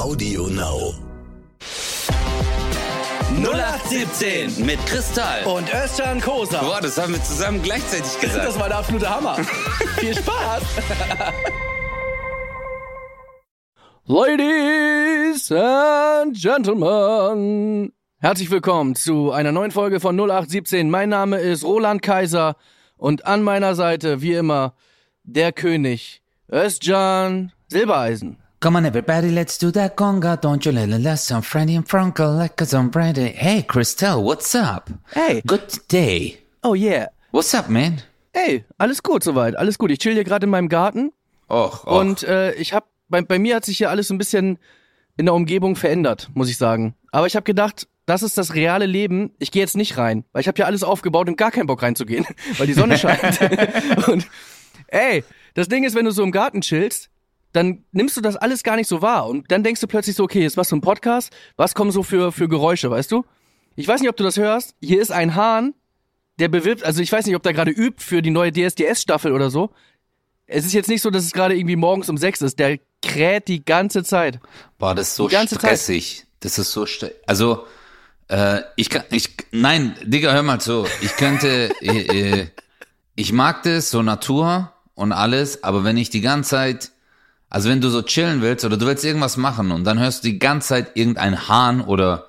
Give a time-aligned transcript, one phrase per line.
[0.00, 0.94] Audio Now.
[3.36, 5.44] 0817 mit Kristall.
[5.44, 6.62] Und Özcan Kosa.
[6.62, 8.46] Boah, das haben wir zusammen gleichzeitig gesagt.
[8.46, 9.34] Das war der absolute Hammer.
[9.98, 10.62] Viel Spaß.
[14.06, 20.88] Ladies and Gentlemen, herzlich willkommen zu einer neuen Folge von 0817.
[20.88, 22.56] Mein Name ist Roland Kaiser
[22.96, 24.72] und an meiner Seite, wie immer,
[25.24, 28.39] der König Özcan Silbereisen.
[28.62, 30.38] Come on, everybody, let's do that conga.
[30.38, 33.14] Don't you let it last some Freddy and Franco like a sombrero.
[33.14, 34.90] Hey, Christelle, what's up?
[35.14, 35.40] Hey.
[35.46, 36.42] Good day.
[36.62, 37.06] Oh yeah.
[37.30, 38.02] What's up, man?
[38.34, 39.90] Hey, alles gut soweit, alles gut.
[39.90, 41.10] Ich chill hier gerade in meinem Garten
[41.48, 42.00] Och, och.
[42.00, 44.58] und äh, ich hab bei, bei mir hat sich hier alles so ein bisschen
[45.16, 46.94] in der Umgebung verändert, muss ich sagen.
[47.12, 49.32] Aber ich habe gedacht, das ist das reale Leben.
[49.38, 51.82] Ich gehe jetzt nicht rein, weil ich habe hier alles aufgebaut und gar keinen Bock
[51.82, 52.26] reinzugehen,
[52.58, 53.40] weil die Sonne scheint.
[54.08, 54.26] und
[54.88, 57.09] ey, das Ding ist, wenn du so im Garten chillst,
[57.52, 60.24] dann nimmst du das alles gar nicht so wahr und dann denkst du plötzlich so,
[60.24, 63.24] okay, jetzt machst du einen Podcast, was kommen so für für Geräusche, weißt du?
[63.76, 64.74] Ich weiß nicht, ob du das hörst.
[64.80, 65.74] Hier ist ein Hahn,
[66.38, 69.50] der bewirbt, also ich weiß nicht, ob der gerade übt für die neue DSDS-Staffel oder
[69.50, 69.70] so.
[70.46, 72.58] Es ist jetzt nicht so, dass es gerade irgendwie morgens um sechs ist.
[72.58, 74.40] Der kräht die ganze Zeit.
[74.78, 75.70] Boah, das ist so ganze Zeit.
[75.70, 76.26] stressig.
[76.40, 77.66] Das ist so st Also,
[78.28, 80.86] äh, ich kann, ich, nein, Digga, hör mal zu.
[81.02, 82.46] Ich könnte, äh, äh,
[83.14, 86.90] ich mag das, so Natur und alles, aber wenn ich die ganze Zeit,
[87.50, 90.28] also wenn du so chillen willst oder du willst irgendwas machen und dann hörst du
[90.28, 92.28] die ganze Zeit irgendein Hahn oder,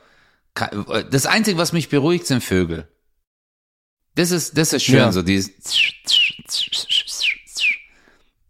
[1.10, 2.88] das Einzige, was mich beruhigt, sind Vögel.
[4.16, 5.12] Das ist, das ist schön, Ja.
[5.14, 5.52] so dieses,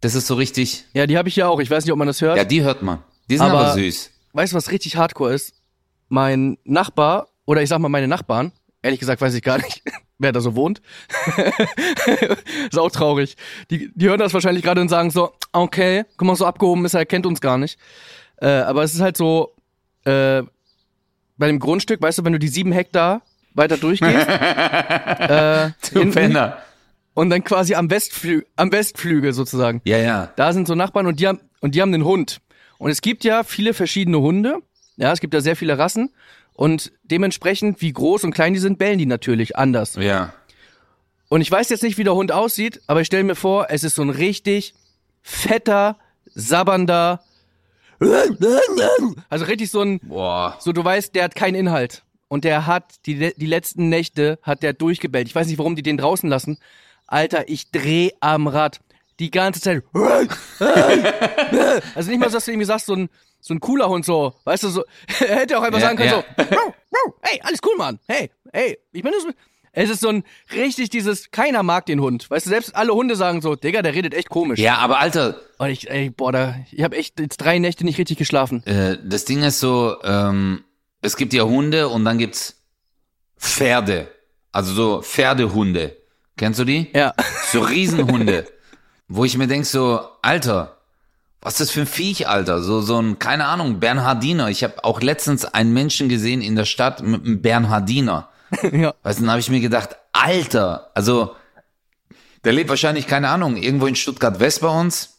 [0.00, 1.60] das ist so richtig, Ja, die habe ich ja auch.
[1.60, 2.36] Ich weiß nicht, ob man das hört.
[2.36, 2.98] ja, die hört man.
[3.30, 4.10] Die sind aber, Aber- süß.
[4.32, 5.52] Weißt du, was richtig hardcore ist?
[6.08, 9.82] Mein Nachbar, oder ich sag mal meine Nachbarn, ehrlich gesagt weiß ich gar nicht,
[10.22, 10.80] wer da so wohnt.
[12.70, 13.36] ist auch traurig.
[13.70, 16.94] Die, die hören das wahrscheinlich gerade und sagen so, okay, guck mal, so abgehoben ist
[16.94, 17.78] er, kennt uns gar nicht.
[18.40, 19.54] Äh, aber es ist halt so,
[20.04, 20.42] äh,
[21.36, 23.22] bei dem Grundstück, weißt du, wenn du die sieben Hektar
[23.54, 26.58] weiter durchgehst, äh, Du hinten Penner.
[27.14, 29.80] und dann quasi am Westflü am Westflügel sozusagen.
[29.84, 30.32] Ja, ja.
[30.36, 32.40] Da sind so Nachbarn und die haben, und die haben den Hund.
[32.78, 34.58] Und es gibt ja viele verschiedene Hunde.
[34.96, 36.10] Ja, es gibt ja sehr viele Rassen.
[36.54, 39.96] Und dementsprechend, wie groß und klein die sind, bellen die natürlich anders.
[39.96, 40.34] Ja.
[41.28, 43.84] Und ich weiß jetzt nicht, wie der Hund aussieht, aber ich stelle mir vor, es
[43.84, 44.74] ist so ein richtig
[45.22, 45.96] fetter,
[46.34, 47.22] sabbernder,
[49.28, 50.56] also richtig so ein, Boah.
[50.60, 52.02] so du weißt, der hat keinen Inhalt.
[52.28, 55.28] Und der hat, die, die letzten Nächte hat der durchgebellt.
[55.28, 56.58] Ich weiß nicht, warum die den draußen lassen.
[57.06, 58.80] Alter, ich dreh am Rad.
[59.20, 59.84] Die ganze Zeit.
[61.94, 63.08] Also nicht mal so, dass du irgendwie sagst, so ein,
[63.44, 64.84] so ein cooler Hund so, weißt du, so,
[65.20, 66.24] er hätte auch einfach Ja, sagen können ja.
[66.46, 67.98] so, "Rau, rau, hey, alles cool, Mann.
[68.08, 69.34] Hey, hey, ich bin das,
[69.74, 70.22] es ist so ein
[70.54, 72.30] richtig dieses, keiner mag den Hund.
[72.30, 74.58] Weißt du, selbst alle Hunde sagen so, Digga, der redet echt komisch.
[74.60, 77.98] Ja, aber Alter, Und ich, ey, boah, da, ich habe echt jetzt drei Nächte nicht
[77.98, 78.64] richtig geschlafen.
[78.66, 80.62] äh, das Ding ist so, ähm,
[81.00, 82.62] es gibt ja Hunde und dann gibt's
[83.38, 84.08] Pferde.
[84.52, 85.96] Also so Pferdehunde.
[86.36, 86.90] Kennst du die?
[86.94, 87.14] Ja.
[87.50, 88.46] So Riesenhunde.
[89.08, 90.81] wo ich mir denk so, Alter,
[91.42, 92.62] was ist das für ein Viech, Alter?
[92.62, 94.48] So, so ein, keine Ahnung, Bernhardiner.
[94.48, 98.28] Ich habe auch letztens einen Menschen gesehen in der Stadt mit einem Bernhardiner.
[98.72, 98.94] ja.
[99.02, 101.34] Weißt du, dann habe ich mir gedacht, Alter, also
[102.44, 105.18] der lebt wahrscheinlich, keine Ahnung, irgendwo in Stuttgart-West bei uns,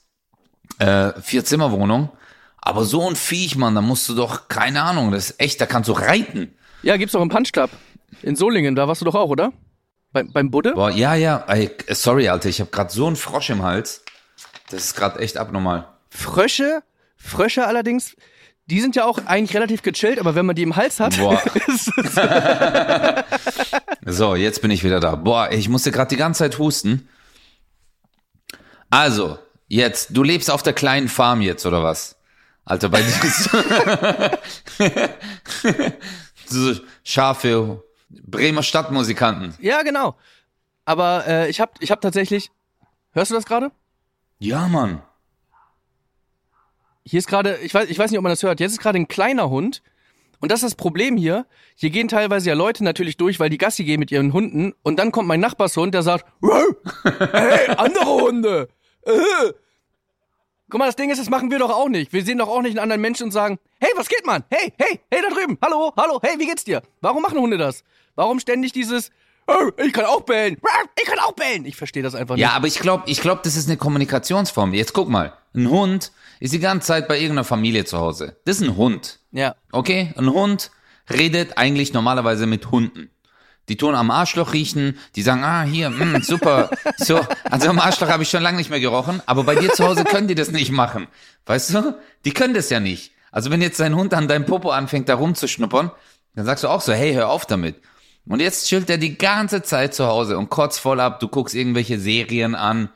[0.79, 2.09] äh, Vier-Zimmer-Wohnung,
[2.57, 5.65] aber so ein Viech, Mann, da musst du doch, keine Ahnung, das ist echt, da
[5.65, 6.53] kannst du reiten.
[6.83, 7.69] Ja, gibt's doch im Punch Club.
[8.21, 9.51] In Solingen, da warst du doch auch, oder?
[10.13, 10.73] Bei, beim Budde?
[10.73, 14.03] Boah, ja, ja, ey, sorry, Alter, ich habe gerade so einen Frosch im Hals,
[14.69, 15.92] das ist gerade echt abnormal.
[16.15, 16.83] Frösche,
[17.17, 18.15] Frösche allerdings,
[18.67, 21.41] die sind ja auch eigentlich relativ gechillt, aber wenn man die im Hals hat, Boah.
[21.67, 22.15] ist es-
[24.17, 25.15] So, jetzt bin ich wieder da.
[25.15, 27.07] Boah, ich musste gerade die ganze Zeit husten.
[28.89, 32.15] Also, jetzt, du lebst auf der kleinen Farm jetzt, oder was?
[32.65, 34.39] Alter, bei dir
[36.49, 39.55] ist Schafe, Bremer Stadtmusikanten.
[39.59, 40.15] ja genau.
[40.85, 42.51] Aber äh, ich hab, ich hab tatsächlich,
[43.11, 43.71] hörst du das gerade?
[44.39, 45.01] Ja, Mann.
[47.05, 48.59] Hier ist gerade, ich weiß, ich weiß nicht, ob man das hört.
[48.59, 49.81] Jetzt ist gerade ein kleiner Hund.
[50.39, 51.45] Und das ist das Problem hier.
[51.75, 54.73] Hier gehen teilweise ja Leute natürlich durch, weil die Gassi gehen mit ihren Hunden.
[54.83, 56.75] Und dann kommt mein Nachbarshund, der sagt, "Wow,
[57.31, 58.67] hey, andere Hunde.
[59.05, 59.11] Äh.
[60.69, 62.13] Guck mal, das Ding ist, das machen wir doch auch nicht.
[62.13, 64.43] Wir sehen doch auch nicht einen anderen Menschen und sagen, hey, was geht, Mann?
[64.49, 65.57] Hey, hey, hey, da drüben.
[65.61, 66.81] Hallo, hallo, hey, wie geht's dir?
[66.99, 67.83] Warum machen Hunde das?
[68.15, 69.11] Warum ständig dieses,
[69.77, 70.57] ich kann auch bellen.
[70.99, 71.65] Ich kann auch bellen.
[71.65, 72.43] Ich verstehe das einfach nicht.
[72.43, 74.73] Ja, aber ich glaube, ich glaub, das ist eine Kommunikationsform.
[74.73, 78.37] Jetzt guck mal, ein Hund ist die ganze Zeit bei irgendeiner Familie zu Hause.
[78.45, 79.19] Das ist ein Hund.
[79.31, 79.55] Ja.
[79.71, 80.13] Okay?
[80.17, 80.71] Ein Hund
[81.09, 83.09] redet eigentlich normalerweise mit Hunden.
[83.69, 86.69] Die tun am Arschloch riechen, die sagen, ah, hier, mh, super.
[86.97, 87.19] So,
[87.49, 90.03] also am Arschloch habe ich schon lange nicht mehr gerochen, aber bei dir zu Hause
[90.03, 91.07] können die das nicht machen.
[91.45, 91.95] Weißt du?
[92.25, 93.11] Die können das ja nicht.
[93.31, 95.91] Also wenn jetzt dein Hund an deinem Popo anfängt, da rumzuschnuppern,
[96.35, 97.75] dann sagst du auch so, hey, hör auf damit.
[98.27, 101.55] Und jetzt chillt er die ganze Zeit zu Hause und kotzt voll ab, du guckst
[101.55, 102.89] irgendwelche Serien an,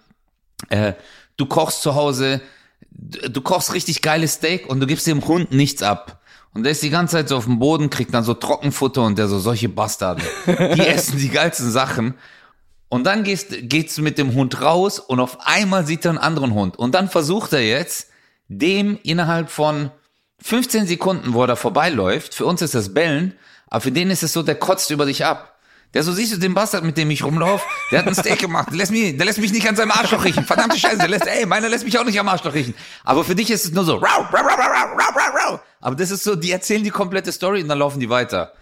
[0.70, 0.94] äh,
[1.36, 2.42] du kochst zu Hause,
[2.92, 6.22] du, du kochst richtig geiles Steak und du gibst dem Hund nichts ab.
[6.54, 9.20] Und der ist die ganze Zeit so auf dem Boden, kriegt dann so Trockenfutter und
[9.20, 10.24] der so, solche Bastarde.
[10.48, 12.16] Die essen die geilsten Sachen.
[12.90, 16.54] Und dann gehst, geht's mit dem Hund raus und auf einmal sieht er einen anderen
[16.54, 16.78] Hund.
[16.78, 18.10] Und dann versucht er jetzt,
[18.48, 19.92] dem innerhalb von
[20.42, 23.34] 15 Sekunden, wo er da vorbeiläuft, für uns ist das Bellen,
[23.68, 25.58] aber für den ist es so, der kotzt über dich ab.
[25.94, 27.66] Der so, siehst du den Bastard, mit dem ich rumlaufe?
[27.92, 28.68] Der hat ein Steak gemacht.
[28.70, 30.44] Der lässt mich, der lässt mich nicht an seinem Arschloch riechen.
[30.44, 32.74] Verdammte Scheiße, der lässt, ey, meiner lässt mich auch nicht am Arschloch riechen.
[33.06, 35.60] Aber für dich ist es nur so, rau, rau, rau, rau, rau, rau, rau.
[35.80, 38.54] Aber das ist so, die erzählen die komplette Story und dann laufen die weiter.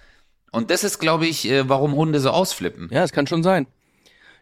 [0.52, 2.90] Und das ist, glaube ich, äh, warum Hunde so ausflippen.
[2.92, 3.68] Ja, das kann schon sein.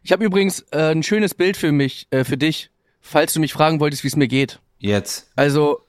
[0.03, 2.69] Ich habe übrigens äh, ein schönes Bild für mich, äh, für dich,
[2.99, 4.59] falls du mich fragen wolltest, wie es mir geht.
[4.77, 5.31] Jetzt.
[5.35, 5.81] Also,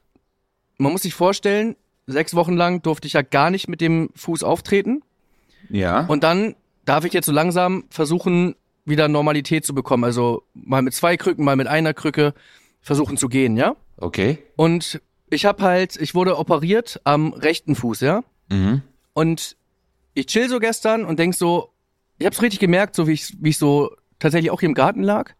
[0.78, 1.76] man muss sich vorstellen,
[2.06, 5.02] sechs Wochen lang durfte ich ja gar nicht mit dem Fuß auftreten.
[5.70, 6.06] Ja.
[6.06, 10.04] Und dann darf ich jetzt so langsam versuchen, wieder Normalität zu bekommen.
[10.04, 12.34] Also mal mit zwei Krücken, mal mit einer Krücke
[12.82, 13.76] versuchen zu gehen, ja?
[13.96, 14.38] okay.
[14.56, 18.22] Und ich habe halt, ich wurde operiert am rechten Fuß, ja?
[18.50, 18.82] Mhm.
[19.14, 19.56] Und
[20.12, 21.70] ich chill so gestern und denk so,
[22.18, 25.02] ich hab's richtig gemerkt, so wie ich, wie ich so tatsächlich auch hier im Garten
[25.02, 25.32] lag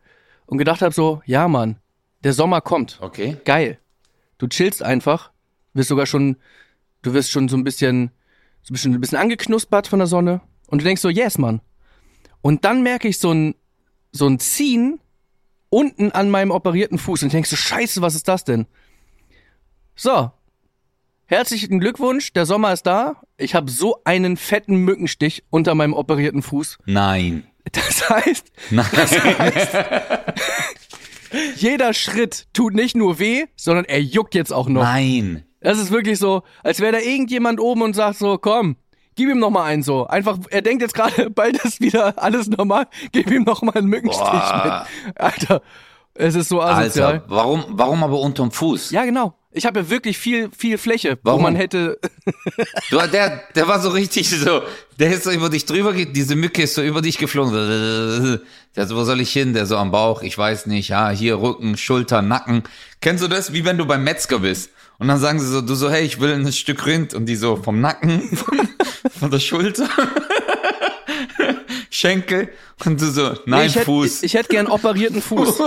[0.47, 1.77] und gedacht habe so, ja Mann,
[2.25, 2.99] der Sommer kommt.
[3.01, 3.37] Okay.
[3.45, 3.79] Geil.
[4.39, 5.31] Du chillst einfach,
[5.75, 6.37] wirst sogar schon,
[7.03, 8.11] du wirst schon so ein bisschen,
[8.63, 11.61] so ein bisschen, ein bisschen angeknuspert von der Sonne und du denkst so, yes, Mann.
[12.41, 13.55] Und dann merke ich so ein,
[14.13, 15.01] so ein Ziehen
[15.71, 18.67] unten an meinem operierten Fuß und denkst so, scheiße, was ist das denn?
[19.97, 20.31] So.
[21.27, 23.23] Herzlichen Glückwunsch, der Sommer ist da.
[23.39, 26.79] Ich habe so einen fetten Mückenstich unter meinem operierten Fuß.
[26.87, 27.47] Nein.
[27.73, 28.87] Das heißt, Nein.
[31.57, 34.83] jeder Schritt tut nicht nur weh, sondern er juckt jetzt auch noch.
[34.83, 35.45] Nein.
[35.65, 38.77] Das ist wirklich so, als wäre da irgendjemand oben und sagt so, komm,
[39.15, 40.07] gib ihm noch mal einen so.
[40.07, 43.89] Einfach, er denkt jetzt gerade, bald ist wieder alles normal, gib ihm noch mal einen
[43.89, 44.87] Mückenstich Boah.
[45.07, 45.19] mit.
[45.19, 45.63] Alter,
[46.13, 47.15] es ist so asozial.
[47.15, 48.91] Alter, warum, warum aber unterm Fuß?
[48.91, 49.35] Ja, genau.
[49.57, 51.39] Ich habe ja wirklich viel, viel Fläche, Warum?
[51.39, 51.99] wo man hätte.
[52.91, 54.63] Du, der, der war so richtig so,
[54.99, 58.41] der ist so über dich drüber, diese Mücke ist so über dich geflogen.
[58.77, 59.55] Der so, wo soll ich hin?
[59.55, 62.65] Der so am Bauch, ich weiß nicht, ja, hier Rücken, Schulter, Nacken.
[63.01, 63.53] Kennst du das?
[63.53, 64.71] Wie wenn du beim Metzger bist.
[65.05, 67.13] Und dann sagen sie so, du so, hey, ich will ein Stück Rind.
[67.13, 68.69] Und die so, vom Nacken, von,
[69.21, 69.87] von der Schulter,
[71.91, 72.49] Schenkel.
[72.87, 74.23] Und du so, nein, ich hätte, Fuß.
[74.23, 75.61] Ich, ich hätte gern operierten Fuß.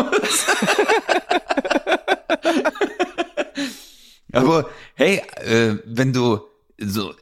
[4.32, 6.40] Aber hey, äh, wenn du
[6.80, 7.14] so,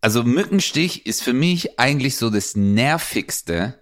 [0.00, 3.80] also Mückenstich ist für mich eigentlich so das nervigste,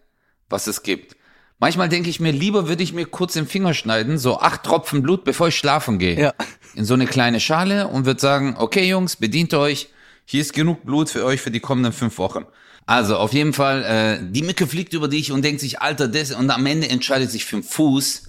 [0.48, 1.14] was es gibt.
[1.62, 5.00] Manchmal denke ich mir, lieber würde ich mir kurz den Finger schneiden, so acht Tropfen
[5.00, 6.18] Blut, bevor ich schlafen gehe.
[6.20, 6.34] Ja.
[6.74, 9.88] In so eine kleine Schale und würde sagen, okay Jungs, bedient euch,
[10.24, 12.46] hier ist genug Blut für euch für die kommenden fünf Wochen.
[12.84, 16.32] Also auf jeden Fall, äh, die Mücke fliegt über dich und denkt sich, Alter, das,
[16.32, 18.24] und am Ende entscheidet sich für den Fuß.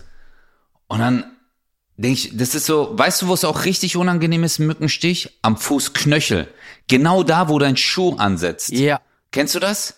[0.85, 1.23] Und dann
[1.97, 5.39] denke ich, das ist so, weißt du, wo es auch richtig unangenehm ist, Mückenstich?
[5.41, 6.49] Am Fußknöchel.
[6.87, 8.69] Genau da, wo dein Schuh ansetzt.
[8.69, 9.01] Ja.
[9.31, 9.95] Kennst du das?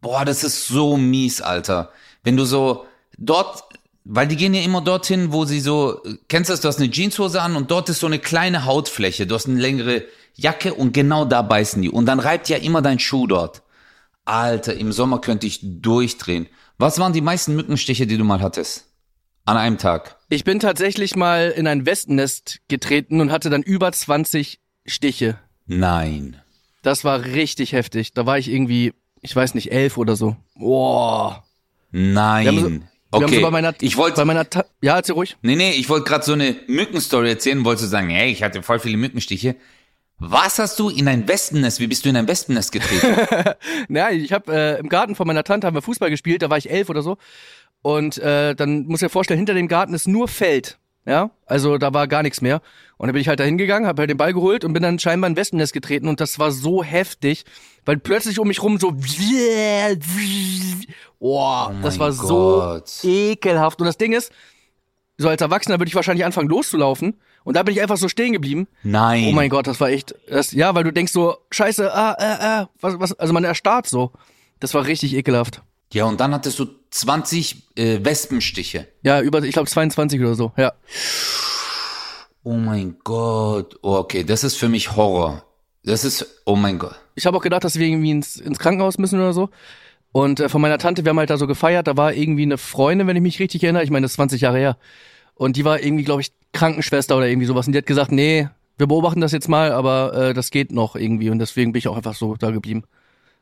[0.00, 1.92] Boah, das ist so mies, Alter.
[2.24, 2.86] Wenn du so
[3.16, 3.64] dort,
[4.04, 6.90] weil die gehen ja immer dorthin, wo sie so, kennst du das, du hast eine
[6.90, 10.04] Jeanshose an und dort ist so eine kleine Hautfläche, du hast eine längere
[10.34, 11.90] Jacke und genau da beißen die.
[11.90, 13.62] Und dann reibt ja immer dein Schuh dort.
[14.24, 16.48] Alter, im Sommer könnte ich durchdrehen.
[16.78, 18.86] Was waren die meisten Mückenstiche, die du mal hattest?
[19.44, 20.16] An einem Tag.
[20.28, 25.38] Ich bin tatsächlich mal in ein Wespennest getreten und hatte dann über 20 Stiche.
[25.66, 26.40] Nein.
[26.82, 28.12] Das war richtig heftig.
[28.12, 30.36] Da war ich irgendwie, ich weiß nicht, elf oder so.
[30.54, 31.42] Boah.
[31.90, 32.84] Nein.
[33.10, 33.40] Wir okay.
[33.40, 35.36] so meiner, ich wollte bei meiner, Ta ja, erzähl ruhig.
[35.40, 38.62] Nee, nee, ich wollte gerade so eine Mückenstory erzählen, wollte so sagen, hey, ich hatte
[38.62, 39.56] voll viele Mückenstiche.
[40.18, 41.78] Was hast du in ein Wespennest?
[41.80, 43.54] Wie bist du in ein Wespennest getreten?
[43.88, 46.58] Ja, ich habe äh, im Garten von meiner Tante haben wir Fußball gespielt, da war
[46.58, 47.16] ich elf oder so.
[47.82, 50.78] Und äh, dann muss ich dir vorstellen, hinter dem Garten ist nur Feld.
[51.06, 52.60] Ja, also da war gar nichts mehr.
[52.98, 54.98] Und dann bin ich halt da hingegangen, habe halt den Ball geholt und bin dann
[54.98, 57.46] scheinbar in ein Wespennest getreten und das war so heftig,
[57.86, 58.92] weil plötzlich um mich rum so
[61.20, 63.04] Boah, das mein war so Gott.
[63.04, 63.80] ekelhaft.
[63.80, 64.32] Und das Ding ist,
[65.16, 68.32] so als Erwachsener würde ich wahrscheinlich anfangen loszulaufen und da bin ich einfach so stehen
[68.32, 68.68] geblieben.
[68.82, 69.26] Nein.
[69.28, 72.38] Oh mein Gott, das war echt, das, ja, weil du denkst so, scheiße, ah, ah,
[72.40, 74.12] ah, was, was, also man erstarrt so.
[74.60, 75.62] Das war richtig ekelhaft.
[75.92, 78.86] Ja, und dann hattest du 20 äh, Wespenstiche.
[79.02, 80.72] Ja, über, ich glaube 22 oder so, ja.
[82.44, 83.78] Oh mein Gott.
[83.82, 85.44] Oh, okay, das ist für mich Horror.
[85.84, 86.96] Das ist, oh mein Gott.
[87.14, 89.48] Ich habe auch gedacht, dass wir irgendwie ins, ins Krankenhaus müssen oder so.
[90.12, 92.58] Und äh, von meiner Tante, wir haben halt da so gefeiert, da war irgendwie eine
[92.58, 94.76] Freundin, wenn ich mich richtig erinnere, ich meine, das ist 20 Jahre her.
[95.34, 97.66] Und die war irgendwie, glaube ich, Krankenschwester oder irgendwie sowas.
[97.66, 98.48] Und die hat gesagt, nee,
[98.78, 101.88] Wir beobachten das jetzt mal, aber äh, das geht noch irgendwie und deswegen bin ich
[101.88, 102.84] auch einfach so da geblieben.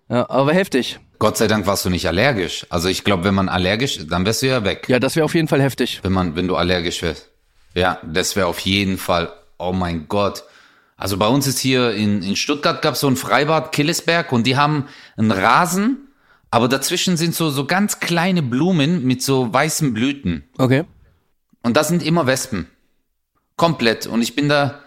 [0.08, 0.98] Ja, aber heftig.
[1.18, 2.66] Gott sei Dank warst du nicht allergisch.
[2.70, 4.86] Also ich glaube, wenn man allergisch, dann wärst du ja weg.
[4.88, 6.00] Ja, das wäre auf jeden Fall heftig.
[6.02, 7.30] Wenn man, wenn du allergisch wärst.
[7.74, 9.30] Ja, das wäre auf jeden Fall.
[9.58, 10.44] Oh mein Gott.
[10.96, 14.46] Also bei uns ist hier in, in Stuttgart gab es so ein Freibad Killesberg und
[14.46, 14.86] die haben
[15.18, 16.05] einen Rasen,
[16.50, 20.44] aber dazwischen sind so, so ganz kleine Blumen mit so weißen Blüten.
[20.58, 20.84] Okay.
[21.62, 22.68] Und das sind immer Wespen.
[23.56, 24.06] Komplett.
[24.06, 24.80] Und ich bin da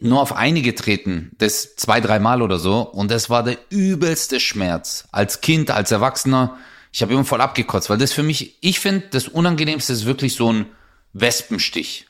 [0.00, 2.80] nur auf eine getreten, das zwei, dreimal oder so.
[2.80, 5.08] Und das war der übelste Schmerz.
[5.12, 6.58] Als Kind, als Erwachsener.
[6.92, 10.34] Ich habe immer voll abgekotzt, weil das für mich, ich finde, das Unangenehmste ist wirklich
[10.34, 10.66] so ein
[11.12, 12.06] Wespenstich.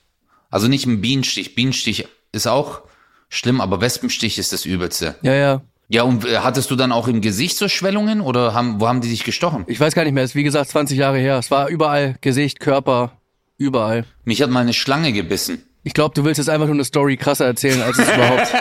[0.50, 1.54] Also nicht ein Bienenstich.
[1.54, 2.82] Bienenstich ist auch
[3.28, 5.16] schlimm, aber Wespenstich ist das Übelste.
[5.22, 5.62] Ja, ja.
[5.88, 9.00] Ja, und äh, hattest du dann auch im Gesicht so Schwellungen oder haben, wo haben
[9.00, 9.64] die dich gestochen?
[9.68, 10.22] Ich weiß gar nicht mehr.
[10.22, 11.38] Es ist wie gesagt 20 Jahre her.
[11.38, 13.12] Es war überall Gesicht, Körper,
[13.56, 14.04] überall.
[14.24, 15.64] Mich hat mal eine Schlange gebissen.
[15.84, 18.52] Ich glaube, du willst jetzt einfach nur eine Story krasser erzählen, als es überhaupt.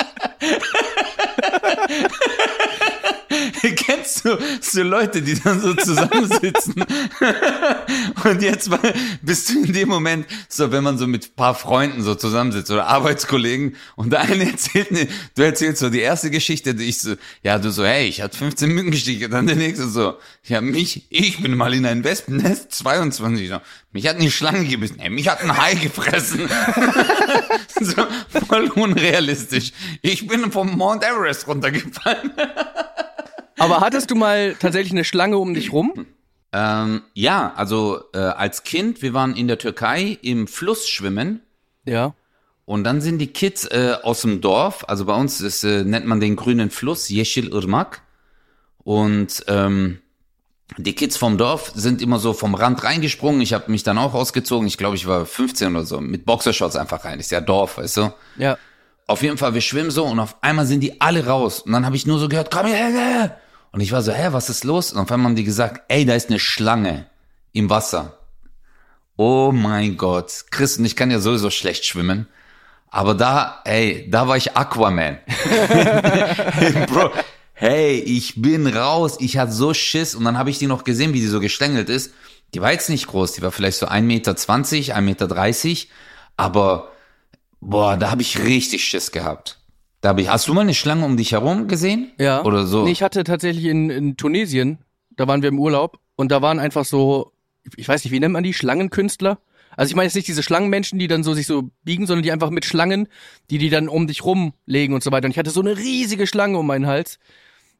[3.76, 6.74] Kennst du so Leute, die dann so zusammensitzen
[8.24, 8.70] und jetzt
[9.22, 12.86] bist du in dem Moment so, wenn man so mit paar Freunden so zusammensitzt oder
[12.86, 17.14] Arbeitskollegen und der eine erzählt, ne, du erzählst so die erste Geschichte, die ich so,
[17.42, 20.14] ja, du so, hey, ich hatte 15 Mückenstiche, dann der nächste so,
[20.44, 23.60] ja, mich, ich bin mal in ein Wespennest, 22, so,
[23.92, 26.48] mich hat eine Schlange gebissen, ey, mich hat ein Hai gefressen.
[27.80, 28.06] so,
[28.46, 29.72] voll unrealistisch.
[30.02, 32.32] Ich bin vom Mount Everest runtergefallen.
[33.60, 36.06] Aber hattest du mal tatsächlich eine Schlange um dich rum?
[36.52, 41.42] Ähm, ja, also äh, als Kind, wir waren in der Türkei im Fluss schwimmen
[41.86, 42.14] Ja.
[42.64, 46.06] und dann sind die Kids äh, aus dem Dorf, also bei uns ist, äh, nennt
[46.06, 48.02] man den grünen Fluss Yeşil Irmak
[48.82, 50.00] und ähm,
[50.76, 53.40] die Kids vom Dorf sind immer so vom Rand reingesprungen.
[53.40, 54.68] Ich habe mich dann auch ausgezogen.
[54.68, 57.18] Ich glaube, ich war 15 oder so mit Boxershorts einfach rein.
[57.18, 58.12] Ist ja Dorf, weißt du?
[58.38, 58.56] Ja.
[59.08, 61.60] Auf jeden Fall, wir schwimmen so und auf einmal sind die alle raus.
[61.62, 63.40] Und dann habe ich nur so gehört, komm her, her.
[63.72, 64.92] Und ich war so, hä, was ist los?
[64.92, 67.06] Und auf einmal haben die gesagt, ey, da ist eine Schlange
[67.52, 68.18] im Wasser.
[69.16, 70.46] Oh mein Gott.
[70.50, 72.26] Chris, und ich kann ja sowieso schlecht schwimmen.
[72.88, 75.18] Aber da, ey, da war ich Aquaman.
[76.88, 77.12] Bro,
[77.52, 79.16] hey, ich bin raus.
[79.20, 80.16] Ich hatte so Schiss.
[80.16, 82.12] Und dann habe ich die noch gesehen, wie die so gestängelt ist.
[82.54, 83.32] Die war jetzt nicht groß.
[83.32, 85.92] Die war vielleicht so 1,20 Meter, 1,30 Meter.
[86.36, 86.90] Aber,
[87.60, 89.59] boah, da habe ich richtig Schiss gehabt.
[90.00, 92.12] Da ich, hast du mal eine Schlange um dich herum gesehen?
[92.18, 92.42] Ja.
[92.44, 92.84] Oder so?
[92.84, 94.78] Nee, ich hatte tatsächlich in, in Tunesien,
[95.16, 97.32] da waren wir im Urlaub und da waren einfach so,
[97.76, 98.54] ich weiß nicht, wie nennt man die?
[98.54, 99.38] Schlangenkünstler?
[99.76, 102.32] Also ich meine jetzt nicht diese Schlangenmenschen, die dann so sich so biegen, sondern die
[102.32, 103.08] einfach mit Schlangen,
[103.50, 105.26] die die dann um dich rumlegen und so weiter.
[105.26, 107.18] Und ich hatte so eine riesige Schlange um meinen Hals.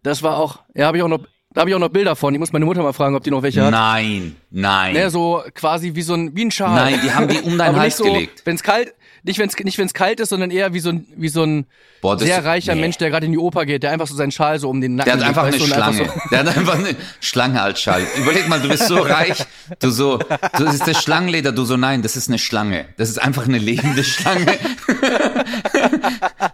[0.02, 1.20] Das war auch, ja, habe ich auch noch,
[1.52, 2.32] da habe ich auch noch Bilder von.
[2.32, 3.72] Ich muss meine Mutter mal fragen, ob die noch welche hat.
[3.72, 4.94] Nein, nein.
[4.94, 6.74] Ne, so quasi wie so ein wie ein Schal.
[6.74, 8.42] Nein, die haben die um deinen Hals so, gelegt.
[8.44, 11.42] Wenn's kalt, nicht wenn's nicht wenn's kalt ist, sondern eher wie so ein wie so
[11.42, 11.66] ein
[12.00, 12.80] Boah, sehr reicher nee.
[12.80, 14.94] Mensch, der gerade in die Oper geht, der einfach so seinen Schal so um den
[14.94, 16.12] Nacken Der hat einfach eine und einfach Schlange.
[16.30, 18.06] Der hat einfach eine Schlange als Schall.
[18.16, 19.44] Überleg mal, du bist so reich,
[19.80, 22.86] du so, das ist das Schlangenleder, du so, nein, das ist eine Schlange.
[22.96, 24.58] Das ist einfach eine lebende Schlange.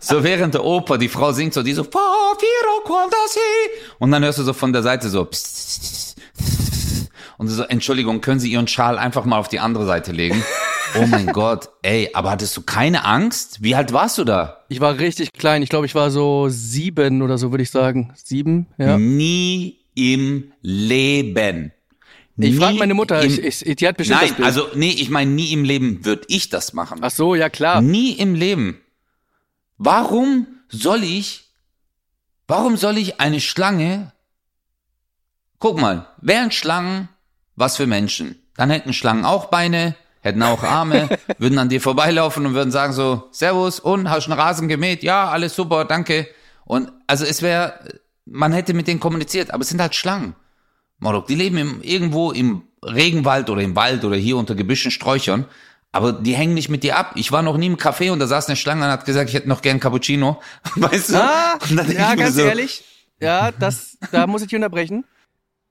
[0.00, 1.86] so während der Oper, die Frau singt so, die so,
[3.98, 5.28] und dann hörst du so von der Seite so,
[7.38, 10.42] und so, Entschuldigung, können Sie Ihren Schal einfach mal auf die andere Seite legen?
[10.94, 13.62] Oh mein Gott, ey, aber hattest du keine Angst?
[13.62, 14.64] Wie alt warst du da?
[14.68, 15.62] Ich war richtig klein.
[15.62, 18.12] Ich glaube, ich war so sieben oder so, würde ich sagen.
[18.16, 18.96] Sieben, ja.
[18.96, 21.72] Nie im Leben.
[22.38, 25.08] Ich frage Nie meine Mutter, im- ich, ich, die hat bestimmt Nein, also nee, ich
[25.10, 26.98] meine, nie im Leben würde ich das machen.
[27.02, 27.80] Ach so, ja klar.
[27.80, 28.78] Nie im Leben.
[29.78, 31.44] Warum soll ich,
[32.46, 34.12] warum soll ich eine Schlange,
[35.58, 37.08] guck mal, wären Schlangen
[37.56, 38.36] was für Menschen?
[38.56, 39.94] Dann hätten Schlangen auch Beine,
[40.26, 44.32] hätten auch Arme, würden an dir vorbeilaufen und würden sagen so, Servus, und, hast du
[44.32, 45.02] einen Rasen gemäht?
[45.02, 46.28] Ja, alles super, danke.
[46.64, 47.78] Und also es wäre,
[48.26, 50.34] man hätte mit denen kommuniziert, aber es sind halt Schlangen.
[50.98, 55.46] Morok, die leben im, irgendwo im Regenwald oder im Wald oder hier unter Gebüschen, Sträuchern,
[55.92, 57.12] aber die hängen nicht mit dir ab.
[57.14, 59.34] Ich war noch nie im Café und da saß eine Schlange und hat gesagt, ich
[59.34, 60.40] hätte noch gern Cappuccino.
[60.74, 61.16] Weißt du?
[61.16, 62.84] Ah, ja, ganz so, ehrlich.
[63.20, 65.04] Ja, das, da muss ich dich unterbrechen.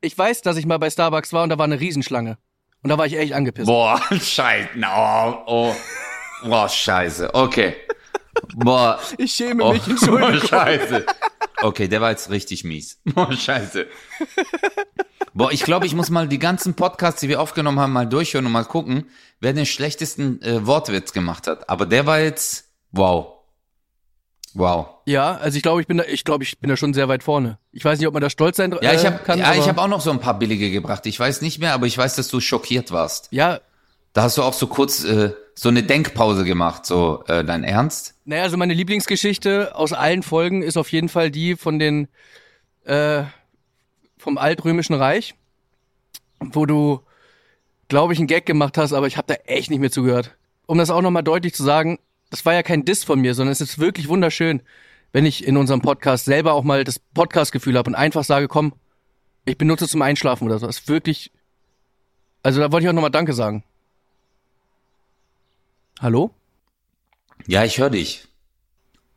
[0.01, 2.37] Ich weiß, dass ich mal bei Starbucks war und da war eine Riesenschlange.
[2.83, 3.67] Und da war ich echt angepisst.
[3.67, 4.69] Boah, scheiße.
[4.83, 5.75] Oh, oh.
[6.43, 7.33] Boah, scheiße.
[7.33, 7.75] Okay.
[8.55, 8.99] Boah.
[9.17, 10.47] Ich schäme Oh, mich, Entschuldigung.
[10.47, 11.05] scheiße.
[11.61, 12.99] Okay, der war jetzt richtig mies.
[13.05, 13.87] Boah, scheiße.
[15.33, 18.45] Boah, ich glaube, ich muss mal die ganzen Podcasts, die wir aufgenommen haben, mal durchhören
[18.45, 21.69] und mal gucken, wer den schlechtesten äh, Wortwitz gemacht hat.
[21.69, 23.34] Aber der war jetzt, wow.
[24.55, 24.87] Wow.
[25.05, 27.23] Ja, also ich glaube, ich bin da, ich glaube, ich bin da schon sehr weit
[27.23, 27.57] vorne.
[27.71, 29.37] Ich weiß nicht, ob man da stolz sein Ja, ich äh, habe kann.
[29.37, 31.05] ja, ich habe auch noch so ein paar billige gebracht.
[31.05, 33.27] Ich weiß nicht mehr, aber ich weiß, dass du schockiert warst.
[33.31, 33.59] Ja,
[34.13, 38.15] Da hast du auch so kurz äh, so eine Denkpause gemacht, so äh, dein Ernst?
[38.23, 42.07] Naja, also meine Lieblingsgeschichte aus allen Folgen ist auf jeden Fall die von den
[42.85, 43.23] äh,
[44.17, 45.35] vom Altrömischen Reich,
[46.39, 47.01] wo du,
[47.89, 50.35] glaube ich, einen Gag gemacht hast, aber ich habe da echt nicht mehr zugehört.
[50.65, 51.99] Um das auch nochmal deutlich zu sagen,
[52.35, 54.61] das war ja kein Diss von mir, sondern es ist wirklich wunderschön,
[55.13, 58.73] wenn ich in unserem Podcast selber auch mal das Podcast-Gefühl habe und einfach sage, komm,
[59.45, 60.67] ich benutze zum Einschlafen oder so.
[60.67, 61.31] Das ist wirklich.
[62.43, 63.63] Also da wollte ich auch nochmal Danke sagen.
[66.01, 66.31] Hallo?
[67.47, 68.27] Ja, ich höre dich.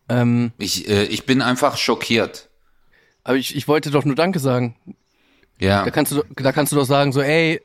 [0.09, 2.49] Ähm, Ich, äh, ich bin einfach schockiert.
[3.25, 4.77] aber ich, ich wollte doch nur Danke sagen.
[5.59, 5.85] Ja.
[5.85, 7.61] Da kannst du, da kannst du doch sagen, so, ey,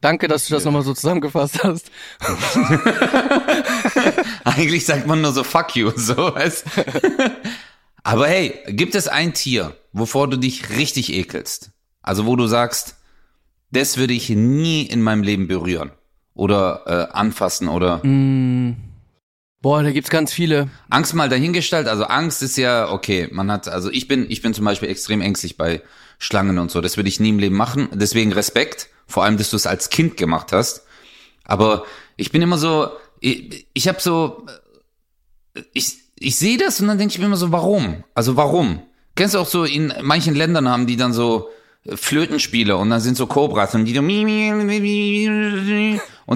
[0.00, 1.90] danke, dass du das nochmal so zusammengefasst hast.
[4.44, 6.64] Eigentlich sagt man nur so fuck you, so weißt.
[8.02, 11.70] Aber hey, gibt es ein Tier, wovor du dich richtig ekelst?
[12.02, 12.96] Also wo du sagst,
[13.70, 15.90] das würde ich nie in meinem Leben berühren
[16.34, 18.00] oder äh, anfassen oder
[19.60, 20.70] Boah, da gibt's ganz viele.
[20.88, 21.88] Angst mal dahingestellt.
[21.88, 23.28] Also Angst ist ja okay.
[23.32, 25.82] Man hat, also ich bin, ich bin zum Beispiel extrem ängstlich bei
[26.18, 26.80] Schlangen und so.
[26.80, 27.88] Das würde ich nie im Leben machen.
[27.92, 28.88] Deswegen Respekt.
[29.08, 30.82] Vor allem, dass du es als Kind gemacht hast.
[31.44, 31.84] Aber
[32.16, 34.46] ich bin immer so, ich, ich habe so,
[35.72, 38.04] ich, ich sehe das und dann denke ich mir immer so, warum?
[38.14, 38.82] Also warum?
[39.16, 41.48] Kennst du auch so, in manchen Ländern haben die dann so
[41.84, 44.08] äh, Flötenspiele und dann sind so Kobras und die so und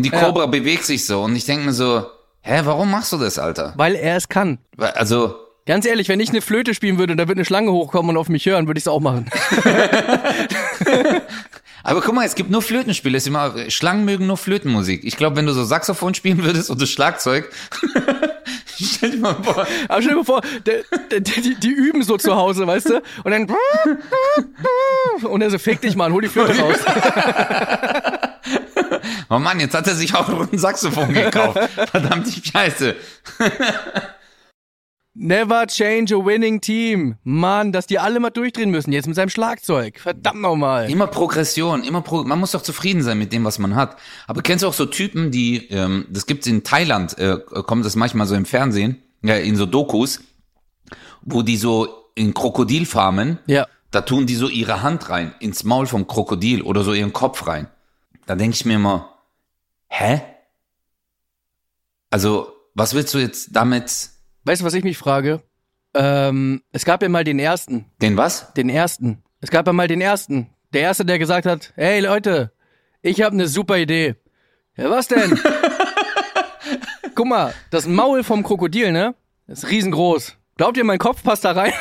[0.05, 0.21] die Ja.
[0.21, 2.07] Kobra bewegt sich so und ich denke mir so,
[2.41, 3.75] hä, warum machst du das, Alter?
[3.77, 4.59] Weil er es kann.
[4.79, 8.11] Also, Ganz ehrlich, wenn ich eine Flöte spielen würde und da wird eine Schlange hochkommen
[8.11, 9.31] und auf mich hören, würde ich es auch machen.
[11.83, 15.05] aber guck mal, es gibt nur Flötenspiele, es ist immer, Schlangen mögen nur Flötenmusik.
[15.05, 17.51] Ich glaube, wenn du so Saxophon spielen würdest und das Schlagzeug,
[18.81, 22.17] stell dir mal vor, Aber stell dir mal vor, der, der, die, die üben so
[22.17, 23.03] zu Hause, weißt du?
[23.25, 23.47] Und dann
[25.23, 26.79] und er so, fick dich mal, hol die Flöte raus.
[29.29, 31.59] oh Mann, jetzt hat er sich auch ein Saxophon gekauft.
[31.91, 32.97] Verdammte Scheiße.
[35.15, 37.17] Never change a winning team.
[37.23, 40.01] Mann, dass die alle mal durchdrehen müssen, jetzt mit seinem Schlagzeug.
[40.01, 40.91] Verdammt nochmal.
[40.91, 43.99] Immer Progression, immer Pro man muss doch zufrieden sein mit dem, was man hat.
[44.27, 47.95] Aber kennst du auch so Typen, die, ähm, das gibt's in Thailand, äh, kommt das
[47.95, 50.21] manchmal so im Fernsehen, ja, in so Dokus,
[51.21, 53.67] wo die so in Krokodilfarmen, Ja.
[53.91, 57.47] da tun die so ihre Hand rein, ins Maul vom Krokodil oder so ihren Kopf
[57.47, 57.69] rein.
[58.25, 59.19] Da denke ich mir immer,
[59.89, 60.23] hä?
[62.09, 64.09] Also, was willst du jetzt damit,
[64.45, 65.43] Weißt du, was ich mich frage?
[65.95, 67.87] Ähm, es gab ja mal den ersten.
[68.01, 68.53] den was?
[68.55, 69.23] Den ersten.
[69.41, 70.49] Es gab ja mal den ersten.
[70.73, 72.53] Der erste, der gesagt hat, hey Leute,
[73.03, 74.17] ich habe eine super Idee.
[74.77, 75.39] Ja, was denn?
[77.15, 79.15] Guck mal, das Maul vom Krokodil, ne?
[79.47, 80.37] Das ist riesengroß.
[80.57, 81.73] Glaubt ihr, mein Kopf passt da rein?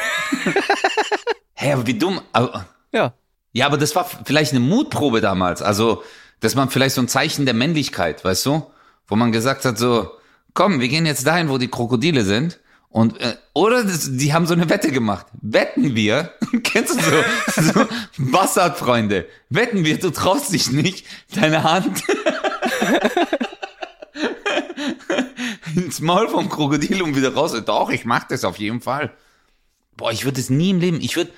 [1.54, 3.14] Hä, aber wie dumm, aber, ja.
[3.54, 5.62] Ja, aber das war vielleicht eine Mutprobe damals.
[5.62, 6.04] Also,
[6.42, 8.66] dass man vielleicht so ein Zeichen der Männlichkeit, weißt du?
[9.08, 10.12] Wo man gesagt hat, so,
[10.54, 12.60] komm, wir gehen jetzt dahin, wo die Krokodile sind.
[12.90, 15.26] Und, äh, oder das, die haben so eine Wette gemacht.
[15.42, 16.34] Wetten wir,
[16.64, 17.88] kennst du so, so
[18.18, 22.04] Bastardfreunde, wetten wir, du traust dich nicht, deine Hand
[25.76, 27.54] ins Maul vom Krokodil und wieder raus.
[27.66, 29.14] Doch, ich mach das auf jeden Fall.
[29.96, 31.32] Boah, ich würde es nie im Leben, ich würde,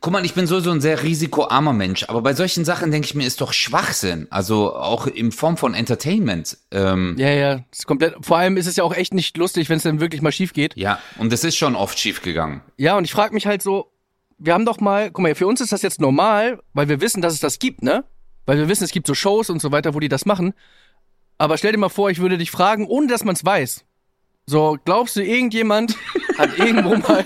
[0.00, 3.14] Guck mal, ich bin sowieso ein sehr risikoarmer Mensch, aber bei solchen Sachen denke ich
[3.14, 4.26] mir, ist doch Schwachsinn.
[4.30, 6.56] Also auch in Form von Entertainment.
[6.70, 8.14] Ähm, Ja, ja, ist komplett.
[8.22, 10.52] Vor allem ist es ja auch echt nicht lustig, wenn es dann wirklich mal schief
[10.52, 10.76] geht.
[10.76, 12.62] ja, und das ist schon oft schief gegangen.
[12.76, 13.90] Ja, und ich frage mich halt so,
[14.38, 17.22] wir haben doch mal, guck mal, für uns ist das jetzt normal, weil wir wissen,
[17.22, 18.04] dass es das gibt, ne?
[18.46, 20.54] Weil wir wissen, es gibt so Shows und so weiter, wo die das machen.
[21.38, 23.84] Aber stell dir mal vor, ich würde dich fragen, ohne dass man es weiß.
[24.46, 25.96] So, glaubst du, irgendjemand
[26.36, 27.24] hat irgendwo mal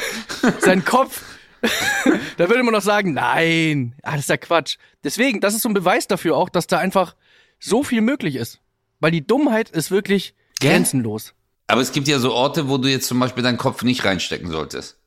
[0.60, 1.24] seinen Kopf
[2.36, 4.76] da würde man doch sagen, nein, ah, das ist ja Quatsch.
[5.04, 7.14] Deswegen, das ist so ein Beweis dafür auch, dass da einfach
[7.58, 8.60] so viel möglich ist.
[9.00, 10.70] Weil die Dummheit ist wirklich Gell?
[10.72, 11.34] grenzenlos.
[11.66, 14.50] Aber es gibt ja so Orte, wo du jetzt zum Beispiel deinen Kopf nicht reinstecken
[14.50, 14.98] solltest.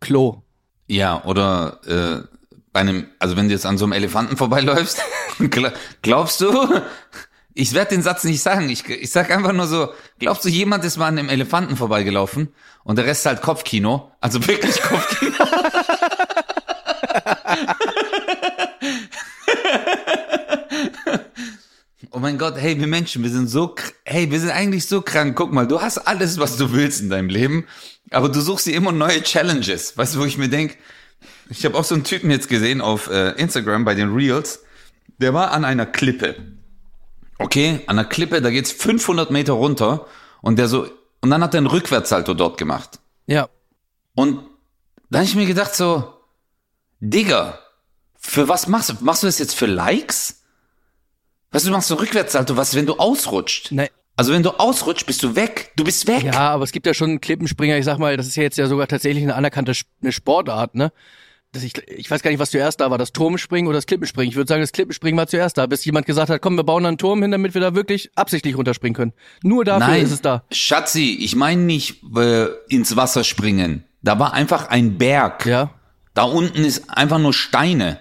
[0.00, 0.42] Klo.
[0.86, 2.26] Ja, oder äh,
[2.72, 5.00] bei einem, also wenn du jetzt an so einem Elefanten vorbeiläufst,
[5.38, 5.72] gl-
[6.02, 6.52] glaubst du,
[7.54, 9.88] ich werde den Satz nicht sagen, ich, ich sag einfach nur so,
[10.18, 12.48] glaubst du, jemand ist mal an einem Elefanten vorbeigelaufen
[12.84, 15.34] und der Rest halt Kopfkino, also wirklich Kopfkino.
[22.14, 25.34] Oh mein Gott, hey, wir Menschen, wir sind so, hey, wir sind eigentlich so krank.
[25.34, 27.66] Guck mal, du hast alles, was du willst in deinem Leben,
[28.10, 29.96] aber du suchst dir immer neue Challenges.
[29.96, 30.76] Weißt du, wo ich mir denk,
[31.48, 34.62] ich habe auch so einen Typen jetzt gesehen auf äh, Instagram bei den Reels,
[35.18, 36.36] der war an einer Klippe.
[37.42, 40.06] Okay, an einer Klippe, da geht's 500 Meter runter
[40.40, 40.86] und der so,
[41.20, 43.00] und dann hat er einen Rückwärtssalto dort gemacht.
[43.26, 43.48] Ja.
[44.14, 44.40] Und
[45.10, 46.14] da hab ich mir gedacht so,
[47.00, 47.58] Digga,
[48.18, 48.94] für was machst du?
[49.00, 50.42] Machst du das jetzt für Likes?
[51.50, 53.72] Weißt du, du machst so Rückwärtssalto, was, wenn du ausrutscht?
[53.72, 53.88] Nein.
[54.16, 55.72] Also wenn du ausrutscht, bist du weg.
[55.76, 56.22] Du bist weg.
[56.22, 58.66] Ja, aber es gibt ja schon Klippenspringer, ich sag mal, das ist ja jetzt ja
[58.66, 60.92] sogar tatsächlich eine anerkannte eine Sportart, ne?
[61.52, 64.30] Das ich, ich weiß gar nicht, was zuerst da war, das Turmspringen oder das Klippenspringen.
[64.30, 66.82] Ich würde sagen, das Klippenspringen war zuerst da, bis jemand gesagt hat, komm, wir bauen
[66.82, 69.12] da einen Turm hin, damit wir da wirklich absichtlich runterspringen können.
[69.42, 70.44] Nur dafür Nein, ist es da.
[70.50, 73.84] Schatzi, ich meine nicht äh, ins Wasser springen.
[74.00, 75.44] Da war einfach ein Berg.
[75.44, 75.70] Ja.
[76.14, 77.98] Da unten ist einfach nur Steine.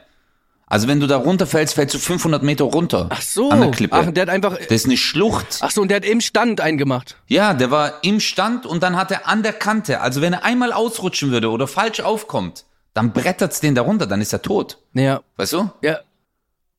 [0.66, 3.08] Also wenn du da runterfällst, fällst du 500 Meter runter.
[3.10, 3.50] Ach so.
[3.50, 3.98] An der Klippe.
[3.98, 5.58] Ach, der hat einfach, das ist eine Schlucht.
[5.60, 7.18] ach so, und der hat im Stand eingemacht.
[7.28, 10.00] Ja, der war im Stand und dann hat er an der Kante.
[10.00, 14.22] Also wenn er einmal ausrutschen würde oder falsch aufkommt, dann brettert's den da runter, dann
[14.22, 14.78] ist er tot.
[14.94, 15.22] Ja.
[15.38, 15.70] Weißt du?
[15.82, 16.00] Ja.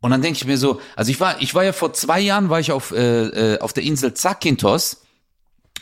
[0.01, 2.51] Und dann denke ich mir so, also ich war, ich war ja vor zwei Jahren
[2.51, 5.03] war ich auf äh, äh, auf der Insel Zakynthos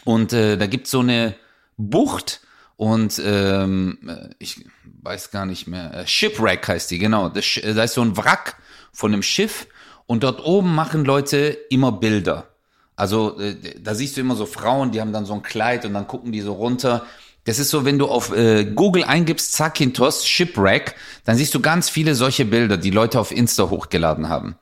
[0.04, 1.34] und äh, da gibt's so eine
[1.78, 2.42] Bucht
[2.76, 4.64] und ähm, äh, ich
[5.02, 7.30] weiß gar nicht mehr, äh, Shipwreck heißt die, genau.
[7.30, 8.56] Das, da ist so ein Wrack
[8.92, 9.66] von einem Schiff
[10.06, 12.48] und dort oben machen Leute immer Bilder.
[12.96, 15.94] Also äh, da siehst du immer so Frauen, die haben dann so ein Kleid und
[15.94, 17.06] dann gucken die so runter.
[17.44, 21.88] Das ist so, wenn du auf äh, Google eingibst Zakynthos Shipwreck, dann siehst du ganz
[21.88, 24.56] viele solche Bilder, die Leute auf Insta hochgeladen haben.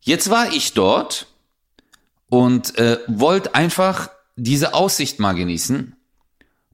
[0.00, 1.26] Jetzt war ich dort
[2.30, 5.96] und äh, wollte einfach diese Aussicht mal genießen.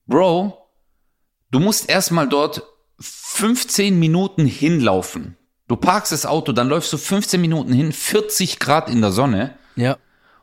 [0.07, 0.69] Bro,
[1.51, 2.63] du musst erstmal dort
[3.01, 5.37] 15 Minuten hinlaufen.
[5.67, 9.57] Du parkst das Auto, dann läufst du 15 Minuten hin, 40 Grad in der Sonne.
[9.77, 9.97] Ja.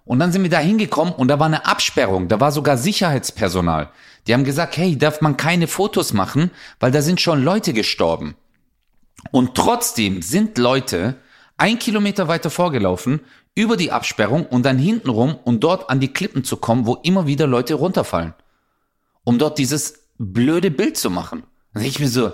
[0.06, 3.92] Und dann sind wir da hingekommen und da war eine Absperrung, da war sogar Sicherheitspersonal.
[4.28, 8.36] Die haben gesagt, hey, darf man keine Fotos machen, weil da sind schon Leute gestorben.
[9.32, 11.18] Und trotzdem sind Leute
[11.58, 13.22] ein Kilometer weiter vorgelaufen,
[13.54, 17.28] über die Absperrung und dann hintenrum, um dort an die Klippen zu kommen, wo immer
[17.28, 18.34] wieder Leute runterfallen.
[19.24, 21.44] Um dort dieses blöde Bild zu machen.
[21.74, 22.32] Dann denke ich mir so,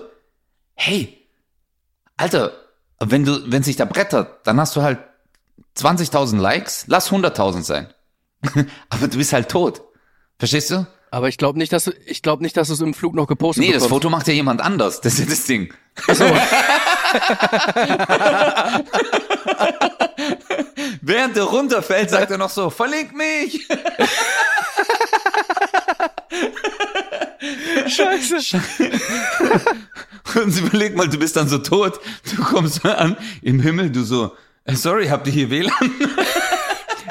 [0.75, 1.27] hey,
[2.15, 2.51] Alter,
[2.99, 4.99] wenn du, wenn sich da brettert, dann hast du halt
[5.77, 7.87] 20.000 Likes, lass 100.000 sein.
[8.89, 9.81] Aber du bist halt tot.
[10.39, 10.85] Verstehst du?
[11.09, 13.27] Aber ich glaube nicht, dass du, ich glaube nicht, dass du es im Flug noch
[13.27, 14.03] gepostet Nee, das bekommst.
[14.03, 14.99] Foto macht ja jemand anders.
[15.01, 15.73] Das ist ja das Ding.
[21.01, 23.67] Während der runterfällt, sagt er noch so, verlink mich.
[27.87, 28.59] Scheiße.
[30.35, 31.99] Und überleg mal, du bist dann so tot.
[32.35, 34.35] Du kommst an im Himmel, du so,
[34.75, 35.71] sorry, habt ihr hier WLAN?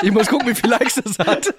[0.03, 1.55] Ich muss gucken, wie viel Likes das hat.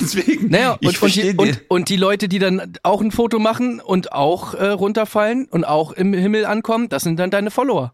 [0.00, 3.38] Deswegen, Naja, ich und, und, die, und, und die Leute, die dann auch ein Foto
[3.38, 7.92] machen und auch äh, runterfallen und auch im Himmel ankommen, das sind dann deine Follower.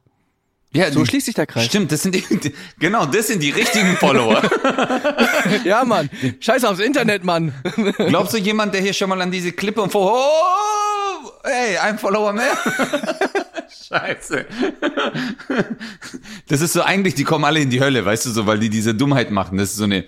[0.72, 1.64] ja, So die- schließt sich der Kreis.
[1.66, 4.42] Stimmt, das sind die, die, genau, das sind die richtigen Follower.
[5.64, 6.08] Ja, Mann.
[6.40, 7.52] Scheiß aufs Internet, Mann.
[7.98, 10.93] Glaubst du, jemand, der hier schon mal an diese Klippe und vor, oh,
[11.44, 12.56] ey, ein Follower mehr?
[13.88, 14.46] Scheiße.
[16.48, 18.70] Das ist so eigentlich, die kommen alle in die Hölle, weißt du so, weil die
[18.70, 19.58] diese Dummheit machen.
[19.58, 20.04] Das ist so eine,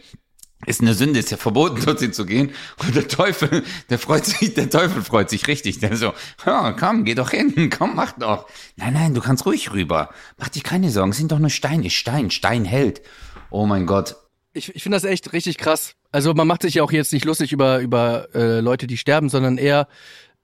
[0.65, 2.53] ist eine Sünde, ist ja verboten, dorthin zu gehen.
[2.79, 5.79] Und der Teufel, der freut sich, der Teufel freut sich richtig.
[5.79, 6.13] Der so,
[6.45, 8.47] ja, komm, geh doch hin, komm, mach doch.
[8.77, 10.11] Nein, nein, du kannst ruhig rüber.
[10.39, 13.03] Mach dich keine Sorgen, es sind doch nur Steine, Stein, Stein hält.
[13.51, 14.17] Oh mein Gott.
[14.53, 15.95] Ich, ich finde das echt richtig krass.
[16.13, 19.29] Also man macht sich ja auch jetzt nicht lustig über, über äh, Leute, die sterben,
[19.29, 19.87] sondern eher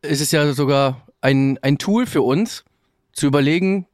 [0.02, 2.64] ist es ja sogar ein, ein Tool für uns,
[3.12, 3.86] zu überlegen,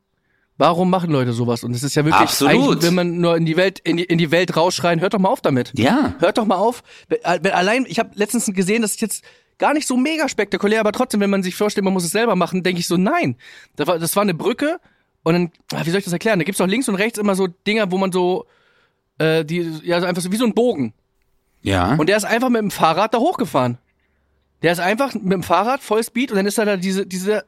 [0.56, 1.64] warum machen Leute sowas?
[1.64, 2.82] Und es ist ja wirklich, Absolut.
[2.82, 5.28] wenn man nur in die Welt, in die, in die Welt rausschreien, hört doch mal
[5.28, 5.72] auf damit.
[5.76, 6.14] Ja.
[6.20, 6.82] Hört doch mal auf.
[7.08, 9.24] Wenn- wenn Allein, ich habe letztens gesehen, das ist jetzt
[9.58, 12.36] gar nicht so mega spektakulär, aber trotzdem, wenn man sich vorstellt, man muss es selber
[12.36, 13.36] machen, denke ich so, nein.
[13.76, 14.78] Das war, das war eine Brücke
[15.24, 16.38] und dann, ah, wie soll ich das erklären?
[16.38, 18.46] Da gibt's doch links und rechts immer so Dinger, wo man so,
[19.18, 20.94] äh, die, ja, so einfach so wie so ein Bogen.
[21.62, 21.96] Ja.
[21.96, 23.78] Und der ist einfach mit dem Fahrrad da hochgefahren.
[24.62, 27.44] Der ist einfach mit dem Fahrrad Vollspeed und dann ist er da diese, diese,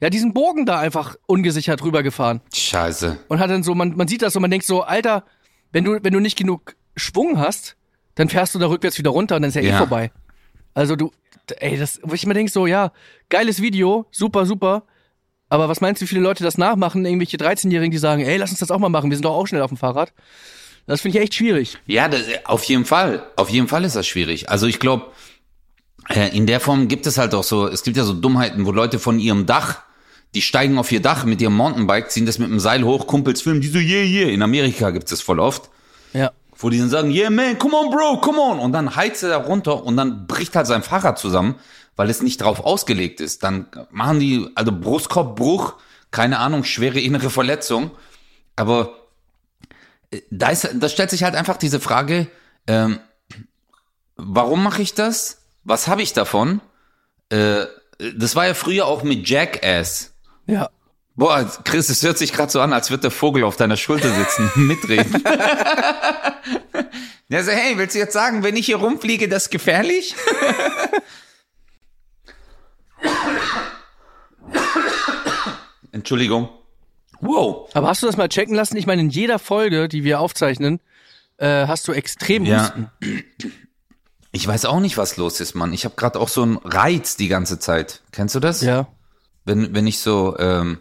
[0.00, 2.40] ja, diesen Bogen da einfach ungesichert rübergefahren.
[2.52, 3.18] Scheiße.
[3.28, 5.24] Und hat dann so, man, man sieht das so, man denkt so, Alter,
[5.72, 7.76] wenn du, wenn du nicht genug Schwung hast,
[8.14, 10.10] dann fährst du da rückwärts wieder runter und dann ist ja, eh vorbei.
[10.74, 11.12] Also du,
[11.58, 12.92] ey, das, wo ich mir denk so, ja,
[13.28, 14.84] geiles Video, super, super.
[15.48, 17.04] Aber was meinst du, wie viele Leute das nachmachen?
[17.04, 19.46] Irgendwelche 13-Jährigen, die sagen, ey, lass uns das auch mal machen, wir sind doch auch
[19.46, 20.12] schnell auf dem Fahrrad.
[20.86, 21.78] Das finde ich echt schwierig.
[21.86, 23.26] Ja, das, auf jeden Fall.
[23.36, 24.48] Auf jeden Fall ist das schwierig.
[24.48, 25.06] Also ich glaube,
[26.14, 28.98] in der Form gibt es halt auch so, es gibt ja so Dummheiten, wo Leute
[28.98, 29.82] von ihrem Dach,
[30.34, 33.42] die steigen auf ihr Dach mit ihrem Mountainbike, ziehen das mit dem Seil hoch, Kumpels
[33.42, 34.28] filmen, die so, yeah, yeah.
[34.30, 35.68] In Amerika gibt es das voll oft.
[36.12, 36.32] Ja.
[36.56, 38.58] Wo die dann sagen, yeah, man, come on, bro, come on.
[38.58, 41.56] Und dann heizt er da runter und dann bricht halt sein Fahrrad zusammen,
[41.96, 43.42] weil es nicht drauf ausgelegt ist.
[43.42, 45.74] Dann machen die, also Brustkorbbruch,
[46.10, 47.90] keine Ahnung, schwere innere Verletzung.
[48.56, 48.94] Aber
[50.10, 52.28] äh, da, ist, da stellt sich halt einfach diese Frage,
[52.66, 52.98] ähm,
[54.16, 55.38] warum mache ich das?
[55.68, 56.62] Was habe ich davon?
[57.28, 57.66] Äh,
[58.16, 60.14] das war ja früher auch mit Jackass,
[60.46, 60.70] Ja.
[61.14, 64.08] Boah, Chris, es hört sich gerade so an, als würde der Vogel auf deiner Schulter
[64.14, 65.12] sitzen, mitreden.
[67.28, 70.14] ja, so, hey, willst du jetzt sagen, wenn ich hier rumfliege, das ist gefährlich?
[75.92, 76.48] Entschuldigung.
[77.20, 77.68] Wow.
[77.74, 78.76] Aber hast du das mal checken lassen?
[78.76, 80.80] Ich meine, in jeder Folge, die wir aufzeichnen,
[81.38, 82.62] äh, hast du extrem Ja.
[82.62, 82.90] Husten.
[84.38, 85.72] Ich weiß auch nicht, was los ist, Mann.
[85.72, 88.02] Ich habe gerade auch so einen Reiz die ganze Zeit.
[88.12, 88.62] Kennst du das?
[88.62, 88.86] Ja.
[89.44, 90.78] Wenn, wenn ich so, ähm,